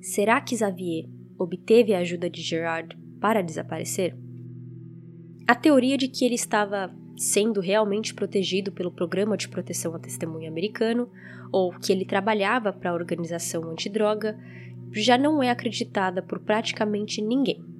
Será 0.00 0.40
que 0.40 0.56
Xavier 0.56 1.08
obteve 1.38 1.94
a 1.94 1.98
ajuda 1.98 2.28
de 2.28 2.42
Gerard 2.42 2.96
para 3.20 3.42
desaparecer? 3.42 4.16
A 5.46 5.54
teoria 5.54 5.96
de 5.96 6.08
que 6.08 6.24
ele 6.24 6.34
estava 6.34 6.92
sendo 7.16 7.60
realmente 7.60 8.14
protegido 8.14 8.72
pelo 8.72 8.90
Programa 8.90 9.36
de 9.36 9.48
Proteção 9.48 9.94
à 9.94 9.98
Testemunha 9.98 10.48
americano 10.48 11.08
ou 11.52 11.72
que 11.72 11.92
ele 11.92 12.04
trabalhava 12.04 12.72
para 12.72 12.90
a 12.90 12.94
organização 12.94 13.70
antidroga 13.70 14.38
já 14.92 15.16
não 15.16 15.42
é 15.42 15.50
acreditada 15.50 16.22
por 16.22 16.40
praticamente 16.40 17.20
ninguém. 17.22 17.71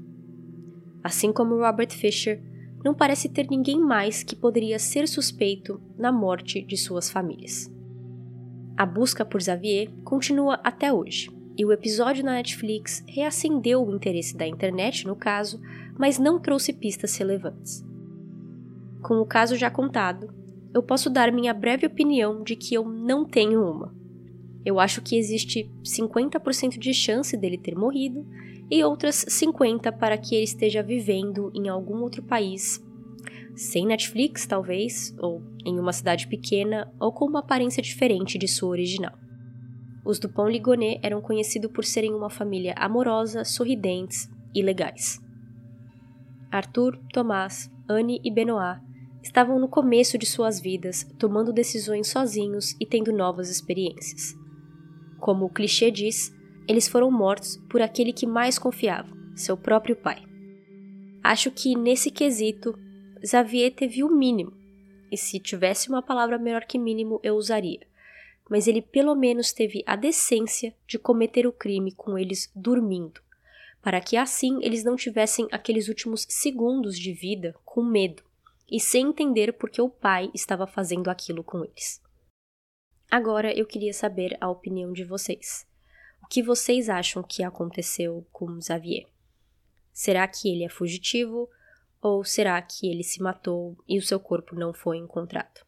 Assim 1.03 1.33
como 1.33 1.59
Robert 1.59 1.91
Fisher, 1.91 2.41
não 2.85 2.95
parece 2.95 3.29
ter 3.29 3.49
ninguém 3.49 3.81
mais 3.81 4.23
que 4.23 4.37
poderia 4.37 4.79
ser 4.79 5.07
suspeito 5.07 5.81
na 5.97 6.11
morte 6.11 6.62
de 6.62 6.77
suas 6.77 7.11
famílias. 7.11 7.73
A 8.77 8.85
busca 8.85 9.25
por 9.25 9.41
Xavier 9.41 9.91
continua 10.05 10.61
até 10.65 10.93
hoje, 10.93 11.31
e 11.57 11.65
o 11.65 11.73
episódio 11.73 12.25
na 12.25 12.33
Netflix 12.33 13.05
reacendeu 13.07 13.87
o 13.87 13.95
interesse 13.95 14.37
da 14.37 14.47
internet 14.47 15.07
no 15.07 15.15
caso, 15.15 15.61
mas 15.99 16.19
não 16.19 16.41
trouxe 16.41 16.73
pistas 16.73 17.17
relevantes. 17.17 17.85
Com 19.03 19.21
o 19.21 19.27
caso 19.27 19.57
já 19.57 19.71
contado, 19.71 20.33
eu 20.73 20.83
posso 20.83 21.11
dar 21.11 21.31
minha 21.31 21.53
breve 21.53 21.87
opinião 21.87 22.43
de 22.43 22.57
que 22.57 22.75
eu 22.75 22.85
não 22.85 23.25
tenho 23.25 23.62
uma. 23.62 23.95
Eu 24.65 24.81
acho 24.81 25.03
que 25.03 25.17
existe 25.17 25.71
50% 25.85 26.79
de 26.79 26.95
chance 26.95 27.37
dele 27.37 27.59
ter 27.59 27.75
morrido 27.75 28.27
e 28.73 28.83
outras 28.83 29.27
50 29.29 29.93
para 29.93 30.17
que 30.17 30.35
ele 30.35 30.45
esteja 30.45 30.83
vivendo 30.83 31.53
em 31.55 31.69
algum 31.69 31.99
outro 31.99 32.23
país, 32.23 32.83
sem 33.55 33.87
Netflix 33.87 34.47
talvez, 34.47 35.15
ou 35.19 35.43
em 35.63 35.79
uma 35.79 35.93
cidade 35.93 36.27
pequena, 36.27 36.91
ou 36.99 37.13
com 37.13 37.27
uma 37.27 37.41
aparência 37.41 37.83
diferente 37.83 38.39
de 38.39 38.49
sua 38.49 38.71
original. 38.71 39.13
Os 40.03 40.19
Dupont-Ligonnès 40.19 40.99
eram 41.03 41.20
conhecidos 41.20 41.70
por 41.70 41.85
serem 41.85 42.14
uma 42.14 42.31
família 42.31 42.73
amorosa, 42.79 43.45
sorridentes 43.45 44.27
e 44.55 44.62
legais. 44.62 45.20
Arthur, 46.51 46.99
Tomás, 47.12 47.70
Anne 47.87 48.23
e 48.25 48.33
Benoit 48.33 48.81
estavam 49.23 49.59
no 49.59 49.68
começo 49.68 50.16
de 50.16 50.25
suas 50.25 50.59
vidas, 50.59 51.07
tomando 51.18 51.53
decisões 51.53 52.09
sozinhos 52.09 52.75
e 52.81 52.87
tendo 52.87 53.12
novas 53.12 53.51
experiências. 53.51 54.35
Como 55.20 55.45
o 55.45 55.51
clichê 55.51 55.91
diz, 55.91 56.33
eles 56.69 56.89
foram 56.89 57.11
mortos 57.11 57.57
por 57.69 57.83
aquele 57.83 58.13
que 58.13 58.27
mais 58.27 58.59
confiava, 58.59 59.09
seu 59.35 59.57
próprio 59.57 59.97
pai. 59.97 60.23
Acho 61.23 61.51
que 61.51 61.77
nesse 61.77 62.11
quesito, 62.11 62.79
Xavier 63.25 63.73
teve 63.73 64.03
o 64.03 64.11
mínimo, 64.11 64.53
e 65.11 65.17
se 65.17 65.39
tivesse 65.39 65.89
uma 65.89 66.03
palavra 66.03 66.39
melhor 66.39 66.65
que 66.65 66.79
mínimo, 66.79 67.21
eu 67.23 67.35
usaria 67.37 67.81
mas 68.53 68.67
ele 68.67 68.83
pelo 68.83 69.15
menos 69.15 69.51
teve 69.51 69.83
a 69.87 69.97
decência 69.97 70.75
de 70.87 70.99
cometer 70.99 71.47
o 71.47 71.53
crime 71.53 71.91
com 71.93 72.19
eles 72.19 72.53
dormindo, 72.55 73.19
para 73.81 73.99
que 73.99 74.15
assim 74.15 74.63
eles 74.63 74.85
não 74.85 74.95
tivessem 74.95 75.49
aqueles 75.51 75.89
últimos 75.89 76.27
segundos 76.29 76.99
de 76.99 77.15
vida 77.15 77.55
com 77.65 77.83
medo 77.83 78.23
e 78.71 78.79
sem 78.79 79.09
entender 79.09 79.55
por 79.55 79.71
que 79.71 79.81
o 79.81 79.89
pai 79.89 80.31
estava 80.35 80.67
fazendo 80.67 81.09
aquilo 81.09 81.43
com 81.43 81.65
eles. 81.65 82.03
Agora 83.11 83.51
eu 83.53 83.65
queria 83.65 83.95
saber 83.95 84.37
a 84.39 84.51
opinião 84.51 84.93
de 84.93 85.05
vocês. 85.05 85.67
O 86.23 86.27
que 86.29 86.43
vocês 86.43 86.89
acham 86.89 87.23
que 87.23 87.43
aconteceu 87.43 88.27
com 88.33 88.61
Xavier? 88.61 89.07
Será 89.93 90.27
que 90.27 90.49
ele 90.51 90.64
é 90.64 90.68
fugitivo 90.68 91.49
ou 92.01 92.25
será 92.25 92.61
que 92.62 92.91
ele 92.91 93.05
se 93.05 93.20
matou 93.23 93.77
e 93.87 93.99
o 93.99 94.03
seu 94.03 94.18
corpo 94.18 94.55
não 94.55 94.73
foi 94.73 94.97
encontrado? 94.97 95.61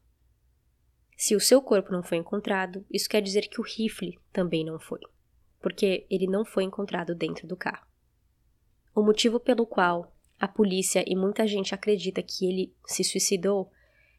Se 1.17 1.37
o 1.37 1.41
seu 1.41 1.61
corpo 1.63 1.93
não 1.93 2.03
foi 2.03 2.19
encontrado, 2.19 2.85
isso 2.91 3.09
quer 3.09 3.21
dizer 3.21 3.49
que 3.49 3.61
o 3.61 3.65
rifle 3.65 4.19
também 4.33 4.65
não 4.65 4.79
foi. 4.79 5.01
porque 5.61 6.07
ele 6.11 6.27
não 6.27 6.45
foi 6.45 6.65
encontrado 6.65 7.15
dentro 7.15 7.47
do 7.47 7.57
carro. 7.57 7.87
O 8.95 9.03
motivo 9.03 9.41
pelo 9.41 9.67
qual 9.67 10.15
a 10.39 10.47
polícia 10.47 11.03
e 11.07 11.17
muita 11.17 11.47
gente 11.47 11.75
acredita 11.75 12.23
que 12.23 12.45
ele 12.45 12.75
se 12.87 13.03
suicidou 13.03 13.73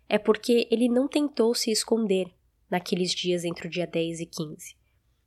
é 0.10 0.18
porque 0.18 0.68
ele 0.72 0.90
não 0.90 1.08
tentou 1.08 1.54
se 1.54 1.70
esconder 1.70 2.34
naqueles 2.68 3.12
dias 3.12 3.44
entre 3.44 3.68
o 3.68 3.70
dia 3.70 3.86
10 3.86 4.22
e 4.22 4.26
15. 4.26 4.76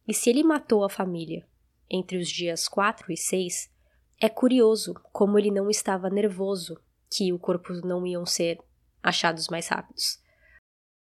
E 0.08 0.14
se 0.14 0.30
ele 0.30 0.42
matou 0.42 0.82
a 0.82 0.88
família 0.88 1.46
entre 1.90 2.16
os 2.16 2.30
dias 2.30 2.66
4 2.66 3.12
e 3.12 3.16
6, 3.16 3.70
é 4.18 4.28
curioso 4.30 4.94
como 5.12 5.38
ele 5.38 5.50
não 5.50 5.68
estava 5.68 6.08
nervoso 6.08 6.80
que 7.10 7.30
o 7.30 7.38
corpo 7.38 7.74
não 7.86 8.06
iam 8.06 8.24
ser 8.24 8.58
achados 9.02 9.48
mais 9.48 9.68
rápidos. 9.68 10.18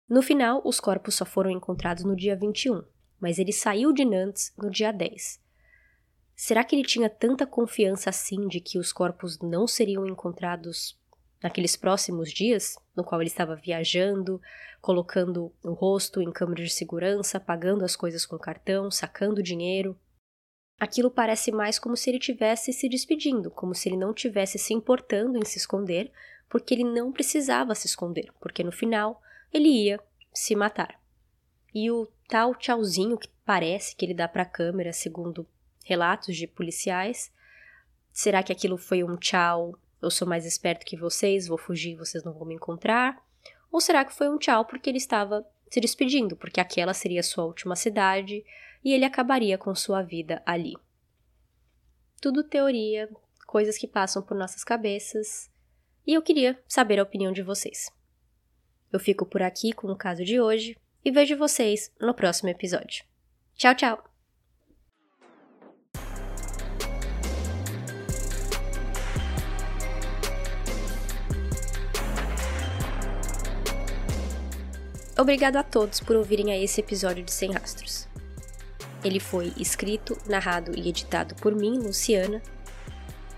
No 0.06 0.20
final, 0.20 0.60
os 0.62 0.78
corpos 0.78 1.14
só 1.14 1.24
foram 1.24 1.50
encontrados 1.50 2.04
no 2.04 2.14
dia 2.14 2.36
21, 2.36 2.84
mas 3.18 3.38
ele 3.38 3.52
saiu 3.52 3.94
de 3.94 4.04
Nantes 4.04 4.52
no 4.58 4.70
dia 4.70 4.92
10. 4.92 5.40
Será 6.36 6.62
que 6.62 6.76
ele 6.76 6.84
tinha 6.84 7.08
tanta 7.08 7.46
confiança 7.46 8.10
assim 8.10 8.46
de 8.46 8.60
que 8.60 8.78
os 8.78 8.92
corpos 8.92 9.38
não 9.40 9.66
seriam 9.66 10.06
encontrados 10.06 11.00
naqueles 11.42 11.76
próximos 11.76 12.30
dias, 12.30 12.76
no 12.94 13.04
qual 13.04 13.20
ele 13.20 13.30
estava 13.30 13.56
viajando, 13.56 14.40
colocando 14.80 15.52
o 15.62 15.72
rosto 15.72 16.20
em 16.20 16.30
câmera 16.30 16.62
de 16.62 16.70
segurança, 16.70 17.40
pagando 17.40 17.84
as 17.84 17.96
coisas 17.96 18.24
com 18.24 18.38
cartão, 18.38 18.90
sacando 18.90 19.42
dinheiro? 19.42 19.98
Aquilo 20.78 21.10
parece 21.10 21.52
mais 21.52 21.78
como 21.78 21.96
se 21.96 22.10
ele 22.10 22.18
tivesse 22.18 22.72
se 22.72 22.88
despedindo, 22.88 23.50
como 23.50 23.74
se 23.74 23.88
ele 23.88 23.96
não 23.96 24.12
tivesse 24.12 24.58
se 24.58 24.74
importando 24.74 25.38
em 25.38 25.44
se 25.44 25.58
esconder, 25.58 26.10
porque 26.48 26.74
ele 26.74 26.84
não 26.84 27.12
precisava 27.12 27.74
se 27.74 27.86
esconder, 27.86 28.32
porque 28.40 28.64
no 28.64 28.72
final 28.72 29.22
ele 29.52 29.68
ia 29.68 30.00
se 30.34 30.56
matar. 30.56 31.00
E 31.74 31.90
o 31.90 32.06
tal 32.28 32.54
tchauzinho 32.54 33.16
que 33.16 33.28
parece 33.44 33.94
que 33.96 34.04
ele 34.04 34.14
dá 34.14 34.28
para 34.28 34.42
a 34.42 34.46
câmera, 34.46 34.92
segundo 34.92 35.46
relatos 35.84 36.36
de 36.36 36.46
policiais, 36.46 37.32
será 38.12 38.42
que 38.42 38.52
aquilo 38.52 38.76
foi 38.76 39.02
um 39.02 39.16
tchau? 39.16 39.78
Eu 40.02 40.10
sou 40.10 40.26
mais 40.26 40.44
esperto 40.44 40.84
que 40.84 40.96
vocês, 40.96 41.46
vou 41.46 41.56
fugir, 41.56 41.96
vocês 41.96 42.24
não 42.24 42.32
vão 42.32 42.46
me 42.46 42.56
encontrar? 42.56 43.24
Ou 43.70 43.80
será 43.80 44.04
que 44.04 44.12
foi 44.12 44.28
um 44.28 44.36
tchau 44.36 44.64
porque 44.64 44.90
ele 44.90 44.98
estava 44.98 45.46
se 45.70 45.80
despedindo, 45.80 46.36
porque 46.36 46.60
aquela 46.60 46.92
seria 46.92 47.22
sua 47.22 47.44
última 47.44 47.76
cidade 47.76 48.44
e 48.84 48.92
ele 48.92 49.04
acabaria 49.04 49.56
com 49.56 49.74
sua 49.74 50.02
vida 50.02 50.42
ali? 50.44 50.74
Tudo 52.20 52.44
teoria, 52.44 53.08
coisas 53.46 53.78
que 53.78 53.86
passam 53.86 54.22
por 54.22 54.36
nossas 54.36 54.64
cabeças, 54.64 55.50
e 56.06 56.14
eu 56.14 56.22
queria 56.22 56.60
saber 56.66 56.98
a 56.98 57.02
opinião 57.02 57.32
de 57.32 57.42
vocês. 57.42 57.90
Eu 58.92 59.00
fico 59.00 59.24
por 59.24 59.40
aqui 59.40 59.72
com 59.72 59.86
o 59.88 59.96
caso 59.96 60.24
de 60.24 60.40
hoje 60.40 60.76
e 61.04 61.10
vejo 61.10 61.36
vocês 61.36 61.90
no 62.00 62.12
próximo 62.12 62.50
episódio. 62.50 63.04
Tchau, 63.56 63.74
tchau! 63.74 64.11
Obrigado 75.22 75.54
a 75.54 75.62
todos 75.62 76.00
por 76.00 76.16
ouvirem 76.16 76.50
a 76.50 76.58
esse 76.58 76.80
episódio 76.80 77.22
de 77.22 77.30
Sem 77.30 77.52
Rastros. 77.52 78.08
Ele 79.04 79.20
foi 79.20 79.52
escrito, 79.56 80.18
narrado 80.28 80.76
e 80.76 80.88
editado 80.88 81.36
por 81.36 81.54
mim, 81.54 81.78
Luciana. 81.78 82.42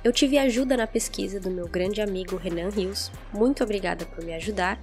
Eu 0.02 0.10
tive 0.10 0.38
ajuda 0.38 0.78
na 0.78 0.86
pesquisa 0.86 1.38
do 1.38 1.50
meu 1.50 1.68
grande 1.68 2.00
amigo 2.00 2.38
Renan 2.38 2.70
Rios, 2.70 3.12
muito 3.34 3.62
obrigada 3.62 4.06
por 4.06 4.24
me 4.24 4.32
ajudar 4.32 4.80